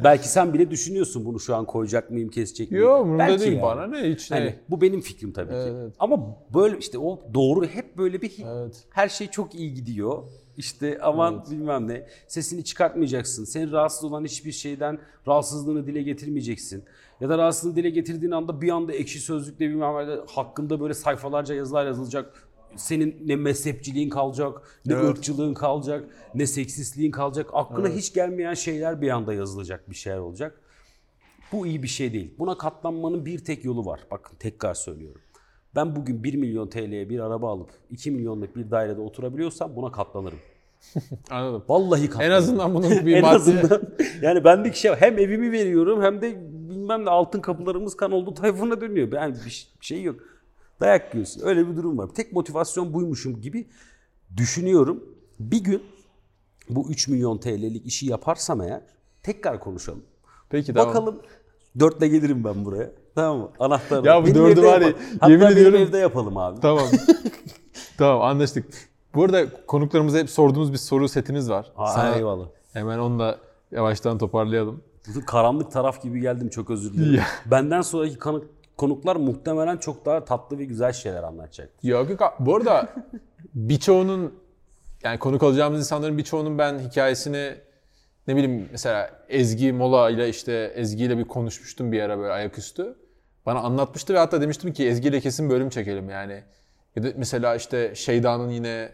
[0.05, 2.85] Belki sen bile düşünüyorsun bunu şu an koyacak mıyım, kesecek miyim?
[2.85, 3.63] Yok umurumda Belki değil yani.
[3.63, 4.39] bana ne hiç ne.
[4.39, 5.57] Hani bu benim fikrim tabii ki.
[5.57, 5.93] Evet.
[5.99, 8.85] Ama böyle işte o doğru hep böyle bir Evet.
[8.91, 10.23] her şey çok iyi gidiyor.
[10.57, 12.07] İşte aman bilmem ne.
[12.29, 13.45] Sesini çıkartmayacaksın.
[13.45, 14.99] Seni rahatsız olan hiçbir şeyden
[15.29, 16.85] rahatsızlığını dile getirmeyeceksin.
[17.21, 21.55] Ya da rahatsızlığını dile getirdiğin anda bir anda ekşi sözlükle bilmem ne hakkında böyle sayfalarca
[21.55, 22.49] yazılar yazılacak.
[22.77, 25.05] senin ne mezhepçiliğin kalacak, ne Evet.
[25.05, 27.51] ırkçılığın kalacak, ne seksistliğin kalacak.
[27.53, 30.61] Aklına hiç gelmeyen şeyler bir anda yazılacak bir şeyler olacak.
[31.53, 32.35] Bu iyi bir şey değil.
[32.39, 34.01] Buna katlanmanın bir tek yolu var.
[34.11, 35.21] Bakın tekrar söylüyorum.
[35.75, 40.39] Ben bugün 1 milyon TL'ye bir araba alıp 2 milyonluk bir dairede oturabiliyorsam buna katlanırım.
[41.31, 41.65] Anladım.
[41.69, 42.33] Vallahi katlanırım.
[42.33, 43.35] En azından bunun bir en maddi...
[43.37, 43.83] azından
[44.23, 46.37] yani bendeki şey hem evimi veriyorum hem de
[46.71, 49.13] bilmem ne altın kapılarımız kan oldu tayfuna dönüyor.
[49.13, 50.21] Ben ş- bir şey yok.
[50.81, 51.43] Dayak yiyorsun.
[51.45, 52.09] Öyle bir durum var.
[52.15, 53.67] Tek motivasyon buymuşum gibi
[54.37, 55.05] düşünüyorum.
[55.41, 55.83] Bir gün
[56.69, 58.81] bu 3 milyon TL'lik işi yaparsam eğer
[59.23, 60.03] tekrar konuşalım.
[60.51, 60.89] Peki tamam.
[60.89, 61.23] Bakalım
[61.81, 62.91] dörtle gelirim ben buraya.
[63.15, 63.49] Tamam mı?
[63.59, 64.11] Anahtarla.
[64.11, 64.93] Ya bu dördü var ya.
[65.21, 66.61] Hatta yemin benim ediyorum- evde yapalım abi.
[66.61, 66.85] Tamam.
[67.99, 68.65] tamam anlaştık.
[69.15, 71.73] Bu arada konuklarımıza hep sorduğumuz bir soru setimiz var.
[71.77, 72.47] Aa, Sana eyvallah.
[72.73, 73.39] Hemen onu da
[73.73, 74.83] yavaştan toparlayalım.
[75.15, 77.15] Bu karanlık taraf gibi geldim çok özür dilerim.
[77.15, 77.25] Ya.
[77.47, 78.43] Benden sonraki kanı-
[78.77, 81.71] konuklar muhtemelen çok daha tatlı ve güzel şeyler anlatacak.
[81.83, 82.21] Yok yok.
[82.41, 82.89] Bu arada
[83.55, 84.35] birçoğunun
[85.05, 87.55] yani konuk alacağımız insanların birçoğunun ben hikayesini
[88.29, 92.97] ne bileyim mesela Ezgi Mola ile işte Ezgi ile bir konuşmuştum bir ara böyle ayaküstü.
[93.47, 96.43] Bana anlatmıştı ve hatta demiştim ki Ezgi ile kesin bölüm çekelim yani.
[96.97, 98.89] Ya da mesela işte Şeyda'nın yine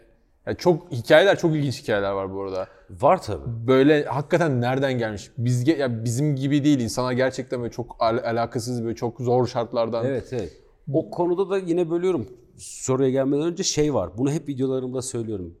[0.45, 2.67] yani çok hikayeler çok ilginç hikayeler var bu arada.
[2.89, 3.67] Var tabii.
[3.67, 5.31] Böyle hakikaten nereden gelmiş?
[5.37, 6.79] Biz ya bizim gibi değil.
[6.79, 10.05] İnsanlar gerçekten böyle çok al- alakasız böyle çok zor şartlardan.
[10.05, 10.51] Evet evet.
[10.93, 12.27] O konuda da yine bölüyorum.
[12.57, 14.09] Soruya gelmeden önce şey var.
[14.17, 15.55] Bunu hep videolarımda söylüyorum.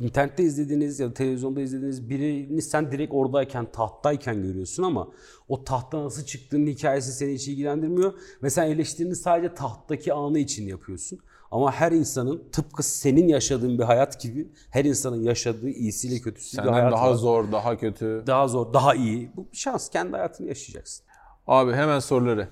[0.00, 5.08] İnternette izlediğiniz ya da televizyonda izlediğiniz birini sen direkt oradayken, tahttayken görüyorsun ama
[5.48, 8.12] o tahta nasıl çıktığının hikayesi seni hiç ilgilendirmiyor.
[8.42, 11.18] Ve sen eleştirini sadece tahttaki anı için yapıyorsun.
[11.50, 16.62] Ama her insanın tıpkı senin yaşadığın bir hayat gibi her insanın yaşadığı iyisiyle kötüsü bir
[16.62, 17.14] Senden hayat daha var.
[17.14, 18.24] zor, daha kötü.
[18.26, 19.30] Daha zor, daha iyi.
[19.36, 19.88] Bu bir şans.
[19.90, 21.06] Kendi hayatını yaşayacaksın.
[21.46, 22.48] Abi hemen soruları.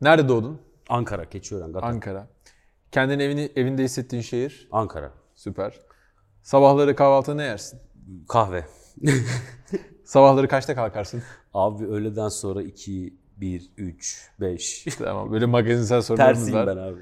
[0.00, 0.60] Nerede doğdun?
[0.88, 1.88] Ankara, Keçiören, Gatan.
[1.88, 2.28] Ankara.
[2.92, 4.68] Kendini evini, evinde hissettiğin şehir?
[4.72, 5.12] Ankara.
[5.34, 5.80] Süper.
[6.42, 7.80] Sabahları kahvaltı ne yersin?
[8.28, 8.64] Kahve.
[10.04, 11.22] Sabahları kaçta kalkarsın?
[11.54, 14.84] Abi öğleden sonra 2, 1, 3, 5.
[14.98, 16.66] Tamam böyle magazinsel sorularımız Tersiyim var.
[16.66, 17.00] ben abi.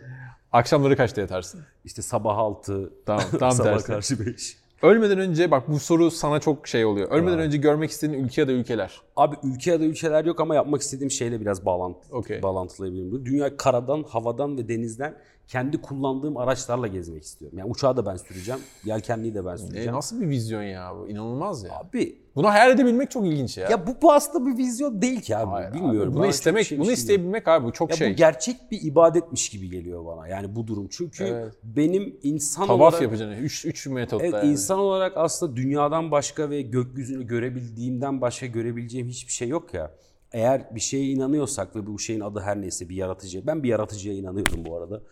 [0.53, 1.61] Akşamları kaçta yatarsın?
[1.85, 3.87] İşte sabah 6, Tamam tam sabah tersi.
[3.87, 4.57] karşı 5.
[4.83, 7.11] Ölmeden önce bak bu soru sana çok şey oluyor.
[7.11, 9.01] Ölmeden önce görmek istediğin ülke ya da ülkeler.
[9.17, 12.43] Abi ülke ya da ülkeler yok ama yapmak istediğim şeyle biraz bağlantı, Okey.
[12.43, 13.27] bağlantılayabilirim.
[13.27, 15.15] Dünya karadan, havadan ve denizden
[15.51, 17.59] kendi kullandığım araçlarla gezmek istiyorum.
[17.59, 19.93] Yani uçağı da ben süreceğim, yelkenliyi de ben E, süreceğim.
[19.93, 21.09] nasıl bir vizyon ya bu?
[21.09, 21.71] İnanılmaz ya.
[21.79, 23.69] Abi Bunu hayal edebilmek çok ilginç ya.
[23.71, 25.51] ya bu, bu aslında bir vizyon değil ki abi.
[25.51, 26.13] Hayır abi, Bilmiyorum.
[26.13, 28.13] Bunu Bana çok istemek, şeymiş bunu gibi isteyebilmek abi bu çok Ya şey.
[28.13, 30.29] bu gerçek bir ibadetmiş gibi geliyor bana.
[30.29, 30.89] Yani bu durum.
[30.91, 31.55] Çünkü Evet.
[31.65, 33.43] benim insan Tavaf olarak yapacaksın.
[33.43, 34.53] Üç, üç metotta Evet yani.
[34.53, 39.91] insan olarak aslında dünyadan başka ve gökyüzünü görebildiğimden başka görebileceğim hiçbir şey yok ya.
[40.33, 43.47] Eğer bir şeye inanıyorsak ve bu şeyin adı her neyse bir yaratıcı.
[43.47, 45.03] Ben bir yaratıcıya inanıyorum bu arada.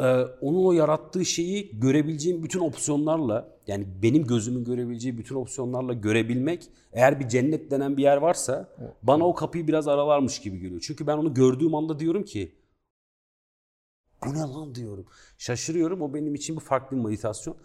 [0.00, 0.02] Ee,
[0.40, 7.20] onun o yarattığı şeyi görebileceğim bütün opsiyonlarla yani benim gözümün görebileceği bütün opsiyonlarla görebilmek eğer
[7.20, 8.68] bir cennet denen bir yer varsa
[9.02, 10.80] bana o kapıyı biraz aralarmış gibi geliyor.
[10.86, 12.54] Çünkü ben onu gördüğüm anda diyorum ki
[14.26, 15.06] bu ne lan diyorum.
[15.38, 16.02] Şaşırıyorum.
[16.02, 17.56] O benim için bir farklı bir meditasyon.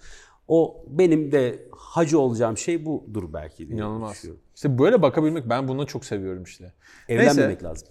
[0.48, 4.14] O benim de hacı olacağım şey budur belki diye İnanılmaz.
[4.14, 4.44] düşünüyorum.
[4.56, 6.74] İşte böyle bakabilmek ben bunu çok seviyorum işte.
[7.10, 7.88] Evlenmemek lazım.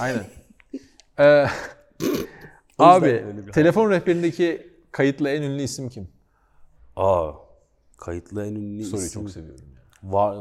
[0.00, 0.24] Aynen.
[1.18, 1.46] Ee,
[2.78, 6.08] abi telefon rehberindeki kayıtlı en ünlü isim kim?
[6.96, 7.30] Aa,
[7.98, 9.64] kayıtlı en ünlü Soruyu isim çok seviyorum.
[9.74, 10.12] ya.
[10.12, 10.36] var,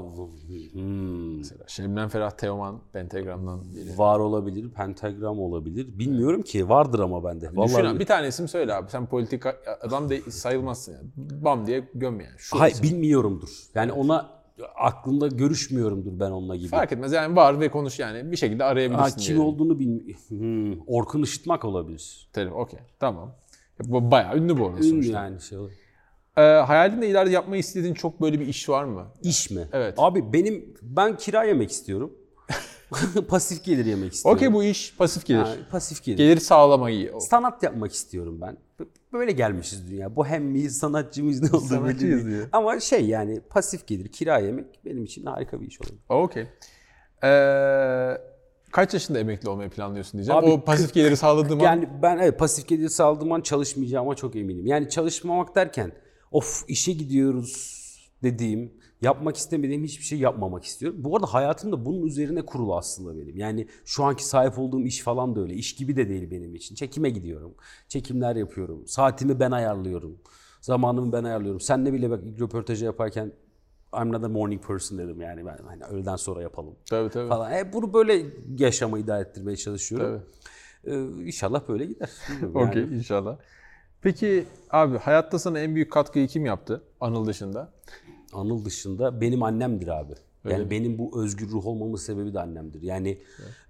[0.73, 3.97] hmm, Mesela Şebnem Ferah Teoman Pentagram'dan biri.
[3.97, 5.99] var olabilir, pentagram olabilir.
[5.99, 6.69] Bilmiyorum ki.
[6.69, 7.49] Vardır ama bende.
[7.53, 8.91] Vallahi Düşün abi, bir tane isim söyle abi.
[8.91, 9.43] Sen politik
[9.81, 11.09] adam de sayılmazsın yani.
[11.15, 12.35] Bam diye göm yani.
[12.37, 12.83] Şu Hayır, isim.
[12.89, 13.49] bilmiyorumdur.
[13.75, 14.42] Yani ona
[14.75, 16.67] aklımda görüşmüyorumdur ben onunla gibi.
[16.67, 19.03] Fark etmez yani var ve konuş yani bir şekilde arayabilirsin.
[19.03, 19.43] Aa, kim diyelim.
[19.45, 20.15] olduğunu bilmiyorum.
[20.27, 22.29] Hmm, Orkun Işıtmak olabilir.
[22.33, 23.35] Telefon okey tamam.
[23.83, 25.23] Bu bayağı ünlü bu arada Ünlü sonuçta.
[25.23, 25.71] yani şey olur.
[26.37, 29.05] Ee, hayalinde ileride yapmayı istediğin çok böyle bir iş var mı?
[29.23, 29.67] İş mi?
[29.71, 29.93] Evet.
[29.97, 32.13] Abi benim ben kira yemek istiyorum.
[33.27, 34.37] Pasif gelir yemek istiyorum.
[34.37, 35.39] Okey bu iş pasif gelir.
[35.39, 36.17] Yani pasif gelir.
[36.17, 37.13] Gelir sağlamayı.
[37.19, 38.57] Sanat yapmak istiyorum ben.
[39.13, 40.15] Böyle gelmişiz dünya.
[40.15, 42.45] Bohem miyiz, sanatçı mıyız ne olduğu belli değil.
[42.51, 45.89] Ama şey yani pasif gelir, kira yemek benim için harika bir iş olur.
[46.09, 46.47] Okey.
[47.23, 48.17] Ee,
[48.71, 50.43] kaç yaşında emekli olmayı planlıyorsun diyeceğim.
[50.43, 54.35] Abi, o pasif geliri sağladığım an Yani ben evet pasif gelir sağladığım an çalışmayacağıma çok
[54.35, 54.65] eminim.
[54.67, 55.91] Yani çalışmamak derken
[56.31, 57.83] of işe gidiyoruz
[58.23, 58.73] dediğim,
[59.03, 60.99] yapmak istemediğim hiçbir şey yapmamak istiyorum.
[61.03, 63.37] Bu arada hayatım da bunun üzerine kurulu aslında benim.
[63.37, 65.53] Yani şu anki sahip olduğum iş falan da öyle.
[65.53, 66.75] İş gibi de değil benim için.
[66.75, 67.55] Çekime gidiyorum.
[67.87, 68.87] Çekimler yapıyorum.
[68.87, 70.19] Saatimi ben ayarlıyorum.
[70.61, 71.61] Zamanımı ben ayarlıyorum.
[71.61, 73.31] Senle bile bak ilk röportajı yaparken
[74.01, 77.29] I'm not a morning person dedim yani ben hani öğleden sonra yapalım Tabii tabii.
[77.29, 77.51] falan.
[77.51, 78.25] E, bunu böyle
[78.57, 80.21] yaşamı idare ettirmeye çalışıyorum.
[80.85, 82.09] Ee, inşallah böyle gider.
[82.41, 82.57] Yani.
[82.57, 83.37] Okey inşallah.
[84.01, 87.73] Peki abi hayatta sana en büyük katkıyı kim yaptı Anıl dışında?
[88.33, 90.13] Anıl dışında benim annemdir abi.
[90.49, 90.69] Yani mi?
[90.69, 92.81] benim bu özgür ruh olmamın sebebi de annemdir.
[92.81, 93.17] Yani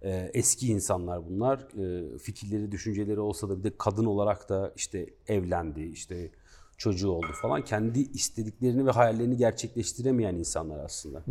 [0.02, 1.60] e, eski insanlar bunlar.
[1.60, 6.30] E, fikirleri, düşünceleri olsa da bir de kadın olarak da işte evlendi, işte
[6.78, 7.64] çocuğu oldu falan.
[7.64, 11.24] Kendi istediklerini ve hayallerini gerçekleştiremeyen insanlar aslında.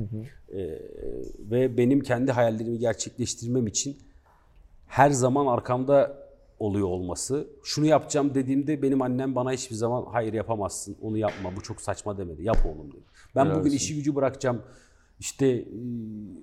[0.52, 0.58] E,
[1.50, 3.98] ve benim kendi hayallerimi gerçekleştirmem için
[4.86, 6.22] her zaman arkamda
[6.58, 7.46] oluyor olması.
[7.64, 12.18] Şunu yapacağım dediğimde benim annem bana hiçbir zaman hayır yapamazsın, onu yapma, bu çok saçma
[12.18, 12.42] demedi.
[12.42, 13.04] Yap oğlum dedi.
[13.36, 13.76] Ben Helal bugün olsun.
[13.76, 14.62] işi gücü bırakacağım,
[15.20, 15.64] işte e,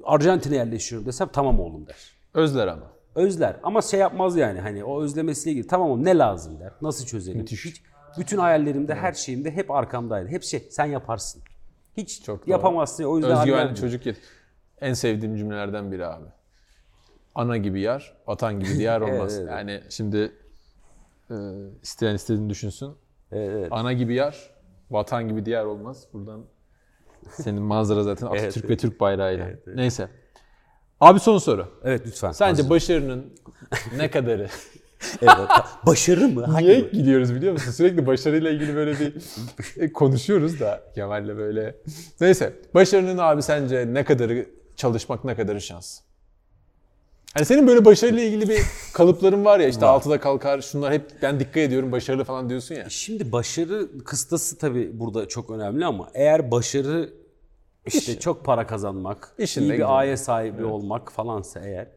[0.04, 1.96] Arjantin'e yerleşiyorum desem tamam oğlum der.
[2.34, 2.92] Özler ama.
[3.16, 6.74] Özler ama şey yapmaz yani hani o özlemesiyle ilgili tamam oğlum ne lazım der.
[6.82, 7.46] Nasıl çözelim?
[7.46, 7.84] Hiç,
[8.18, 10.30] bütün hayallerimde, her şeyimde hep arkamdaydı.
[10.30, 11.42] Hep şey sen yaparsın.
[11.98, 12.52] Hiç Çok doğru.
[12.52, 13.04] yapamazsın.
[13.04, 14.18] O yüzden Özgüvenli çocuk yet.
[14.82, 16.26] En sevdiğim cümlelerden biri abi.
[17.36, 19.34] Ana gibi yar, vatan gibi diyar olmaz.
[19.38, 19.52] Evet, evet.
[19.52, 20.32] Yani şimdi
[21.32, 21.36] e,
[21.84, 22.92] isteyen istediğini düşünsün.
[23.32, 23.68] Evet, evet.
[23.72, 24.50] Ana gibi yar,
[24.92, 26.08] vatan gibi diyar olmaz.
[26.14, 26.46] Buradan
[27.32, 29.48] senin manzara zaten Atatürk Evet, ve Türk bayrağıyla.
[29.76, 30.10] Neyse.
[31.02, 31.68] Abi son soru.
[31.84, 32.32] Evet lütfen.
[32.32, 32.70] Sence Hazır.
[32.70, 33.34] başarının
[33.98, 34.48] ne kadarı?
[35.22, 35.50] evet.
[35.86, 36.46] Başarı mı?
[36.46, 37.72] Hangi Niye gidiyoruz biliyor musun?
[37.72, 39.14] Sürekli başarıyla ilgili böyle bir
[39.78, 41.76] e, konuşuyoruz da Kemal'le böyle.
[42.22, 42.54] Neyse.
[42.74, 46.00] Başarının abi sence ne kadarı çalışmak ne kadarı şans?
[47.34, 48.62] Hani senin böyle başarıyla ilgili bir
[48.94, 52.86] kalıpların var ya işte altıda kalkar şunlar hep ben dikkat ediyorum başarılı falan diyorsun ya.
[52.90, 57.14] Şimdi başarı kıstası tabii burada çok önemli ama eğer başarı
[57.94, 61.88] işte çok para kazanmak, İşinle iyi bir aile sahibi olmak falansa eğer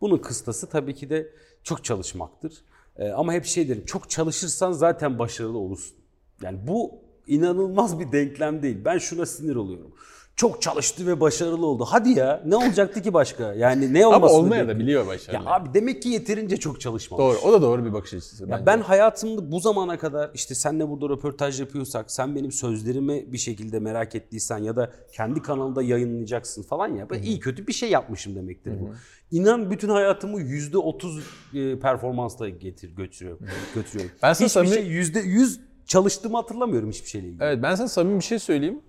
[0.00, 1.30] bunun kıstası tabii ki de
[1.62, 2.64] çok çalışmaktır.
[2.96, 5.96] Ee, ama hep şey derim çok çalışırsan zaten başarılı olursun.
[6.42, 8.78] Yani bu inanılmaz bir denklem değil.
[8.84, 9.94] Ben şuna sinir oluyorum.
[10.38, 11.84] Çok çalıştı ve başarılı oldu.
[11.88, 13.54] Hadi ya ne olacaktı ki başka?
[13.54, 15.50] Yani ne Ama olmasını olmaya da biliyor Ya başarılı.
[15.50, 17.22] abi demek ki yeterince çok çalışmamış.
[17.24, 17.38] Doğru.
[17.48, 18.42] O da doğru bir bakış açısı.
[18.44, 18.66] Ya bence.
[18.66, 23.78] ben hayatımda bu zamana kadar işte senle burada röportaj yapıyorsak sen benim sözlerimi bir şekilde
[23.78, 28.34] merak ettiysen ya da kendi kanalında yayınlayacaksın falan ya ben iyi kötü bir şey yapmışım
[28.36, 28.90] demektir bu.
[29.30, 31.18] İnan bütün hayatımı yüzde otuz
[31.54, 33.46] e, performansla getir götürüyorum.
[33.74, 34.16] götürüyorum.
[34.22, 37.44] Ben sana Hiçbir samimi- şey yüzde yüz çalıştığımı hatırlamıyorum hiçbir şeyle ilgili.
[37.44, 38.80] Evet ben sana samimi bir şey söyleyeyim.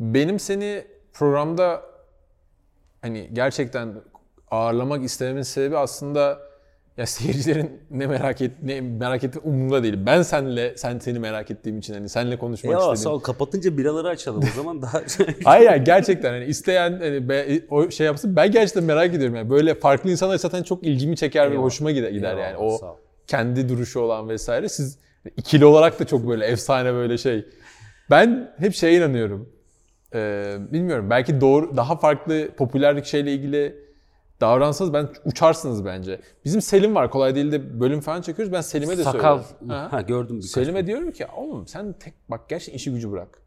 [0.00, 1.82] Benim seni programda
[3.02, 3.94] hani gerçekten
[4.50, 6.38] ağırlamak istememin sebebi aslında
[6.96, 9.94] ya seyircilerin ne merak et ne merak ettiği umurumda değil.
[10.06, 13.12] Ben senle sen seni merak ettiğim için hani seninle konuşmak Ya istedim.
[13.12, 15.02] ol kapatınca biraları açalım o zaman daha
[15.44, 19.50] Hayır yani gerçekten hani isteyen hani be- o şey yapsın ben gerçekten merak ediyorum yani
[19.50, 21.64] böyle farklı insanlar zaten çok ilgimi çeker ve Eyvallah.
[21.66, 24.98] hoşuma gider, gider yani o kendi duruşu olan vesaire siz
[25.36, 27.46] ikili olarak da çok böyle efsane böyle şey.
[28.10, 29.53] Ben hep şeye inanıyorum.
[30.14, 33.84] Ee, bilmiyorum belki doğru daha farklı popülerlik şeyle ilgili
[34.40, 36.20] davransanız ben uçarsınız bence.
[36.44, 39.38] Bizim Selim var kolay değil de bölüm falan çekiyoruz ben Selim'e de sakal.
[39.38, 39.68] söylüyorum.
[39.68, 39.92] Ha.
[39.92, 40.50] Ha, gördüm birkaç.
[40.50, 43.42] Selim'e diyorum ki oğlum sen tek bak gerçekten işi gücü bırak.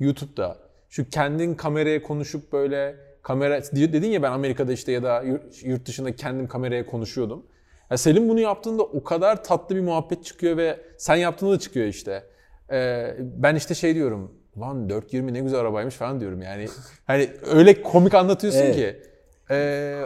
[0.00, 0.58] YouTube'da
[0.90, 5.24] şu kendin kameraya konuşup böyle kamera dedin ya ben Amerika'da işte ya da
[5.64, 7.46] yurt dışında kendim kameraya konuşuyordum.
[7.90, 11.86] Ya Selim bunu yaptığında o kadar tatlı bir muhabbet çıkıyor ve sen yaptığında da çıkıyor
[11.86, 12.24] işte.
[12.72, 16.68] Ee, ben işte şey diyorum lan 420 ne güzel arabaymış falan diyorum yani.
[17.06, 18.76] Hani öyle komik anlatıyorsun Evet.
[18.76, 19.02] ki.
[19.50, 20.02] Ee,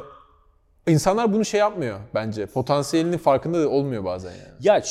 [0.86, 2.46] insanlar bunu şey yapmıyor bence.
[2.46, 4.54] Potansiyelinin farkında da olmuyor bazen yani.
[4.60, 4.82] Ya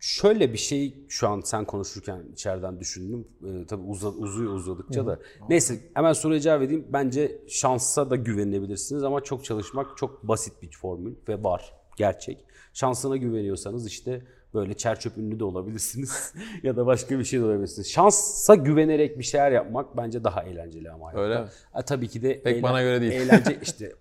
[0.00, 3.28] şöyle bir şey şu an sen konuşurken içeriden düşündüm.
[3.44, 5.18] Ee, tabii uza, uzuyor uzadıkça da.
[5.48, 6.86] Neyse hemen soruya cevap edeyim.
[6.92, 11.72] Bence şansa da güvenilebilirsiniz ama çok çalışmak çok basit bir formül ve var.
[11.96, 12.44] Gerçek.
[12.72, 14.22] Şansına güveniyorsanız işte
[14.54, 17.90] böyle çerçöp ünlü de olabilirsiniz ya da başka bir şey de olabilirsiniz.
[17.90, 21.22] Şansa güvenerek bir şeyler yapmak bence daha eğlenceli ama hayatta.
[21.22, 21.48] Öyle mi?
[21.86, 23.12] Tabii ki de Pek bana göre değil.
[23.12, 23.92] Eğlence işte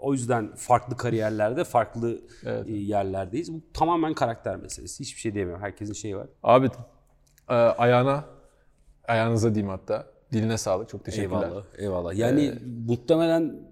[0.00, 3.52] o yüzden farklı kariyerlerde, farklı e, yerlerdeyiz.
[3.52, 5.00] Bu tamamen karakter meselesi.
[5.00, 5.62] Hiçbir şey diyemiyorum.
[5.62, 6.26] Herkesin şeyi var.
[6.42, 6.70] Abi
[7.48, 8.24] e, ayağına,
[9.08, 10.06] ayağınıza diyeyim hatta.
[10.32, 10.88] Diline sağlık.
[10.88, 11.42] Çok teşekkürler.
[11.42, 11.64] Eyvallah.
[11.78, 12.14] Eyvallah.
[12.14, 12.54] Yani
[12.86, 13.68] muhtemelen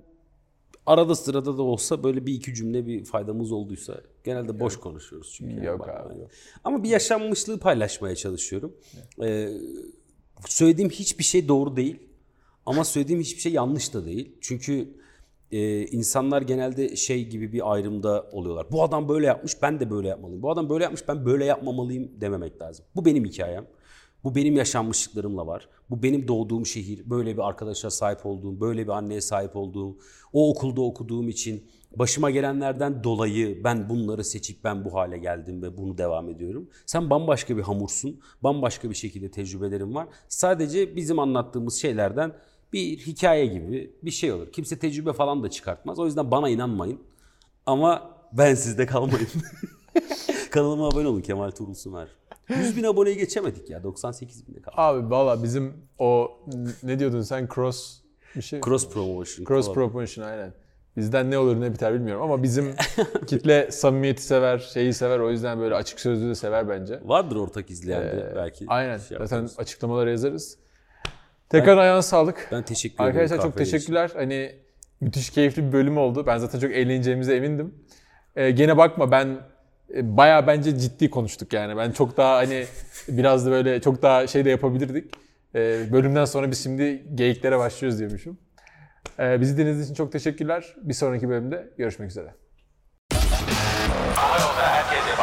[0.86, 5.54] arada sırada da olsa böyle bir iki cümle bir faydamız olduysa genelde boş konuşuyoruz çünkü.
[5.54, 5.94] yani Yok bakma.
[5.94, 6.30] abi, yok.
[6.64, 8.76] Ama bir yaşanmışlığı paylaşmaya çalışıyorum.
[9.22, 9.48] Ee,
[10.46, 11.98] söylediğim hiçbir şey doğru değil.
[12.66, 14.36] Ama söylediğim hiçbir şey yanlış da değil.
[14.40, 14.88] Çünkü
[15.52, 18.66] e, insanlar genelde şey gibi bir ayrımda oluyorlar.
[18.72, 20.42] Bu adam böyle yapmış ben de böyle yapmalıyım.
[20.42, 22.84] Bu adam böyle yapmış ben böyle yapmamalıyım dememek lazım.
[22.96, 23.66] Bu benim hikayem.
[24.26, 25.68] Bu benim yaşanmışlıklarımla var.
[25.90, 29.98] Bu benim doğduğum şehir, böyle bir arkadaşa sahip olduğum, böyle bir anneye sahip olduğum,
[30.32, 31.64] o okulda okuduğum için
[31.96, 36.70] başıma gelenlerden dolayı ben bunları seçip ben bu hale geldim ve bunu devam ediyorum.
[36.86, 40.08] Sen bambaşka bir hamursun, bambaşka bir şekilde tecrübelerin var.
[40.28, 42.32] Sadece bizim anlattığımız şeylerden
[42.72, 44.52] bir hikaye gibi bir şey olur.
[44.52, 45.98] Kimse tecrübe falan da çıkartmaz.
[45.98, 47.00] O yüzden bana inanmayın.
[47.66, 49.28] Ama ben sizde kalmayın.
[50.50, 52.08] Kanalıma abone olun Kemal Tuğrul Sümer.
[52.48, 53.82] 100 bin aboneyi geçemedik ya.
[53.82, 54.74] 98 binde kaldı.
[54.78, 56.30] Abi valla bizim o
[56.82, 58.00] ne diyordun sen cross
[58.36, 58.60] bir şey.
[58.60, 59.46] Cross promotion.
[59.46, 59.74] Cross collab.
[59.74, 60.52] promotion aynen.
[60.96, 62.74] Bizden ne olur ne biter bilmiyorum ama bizim
[63.26, 65.18] kitle samimiyeti sever, şeyi sever.
[65.18, 67.00] O yüzden böyle açık sözlü de sever bence.
[67.04, 68.64] Vardır ortak izleyen de belki.
[68.68, 68.98] Aynen.
[68.98, 70.58] Şey Zaten açıklamalara yazarız.
[71.48, 72.48] Tekrar ayağına sağlık.
[72.52, 73.08] Ben teşekkür ederim.
[73.08, 73.76] Arkadaşlar çok kahveler için.
[73.76, 74.10] teşekkürler.
[74.14, 74.56] Hani
[75.00, 76.26] müthiş keyifli bir bölüm oldu.
[76.26, 77.74] Ben zaten çok eğleneceğimize emindim.
[78.36, 79.38] Ee, gene bakma ben
[79.94, 81.76] e, bayağı bence ciddi konuştuk yani.
[81.76, 82.66] Ben çok daha hani
[83.08, 85.14] biraz da böyle çok daha şey de yapabilirdik.
[85.54, 88.38] Ee, bölümden sonra biz şimdi geyiklere başlıyoruz diyormuşum.
[89.18, 90.74] Ee, bizi dinlediğiniz için çok teşekkürler.
[90.82, 92.34] Bir sonraki bölümde görüşmek üzere.
[94.14, 95.15] Hava yolda herkese.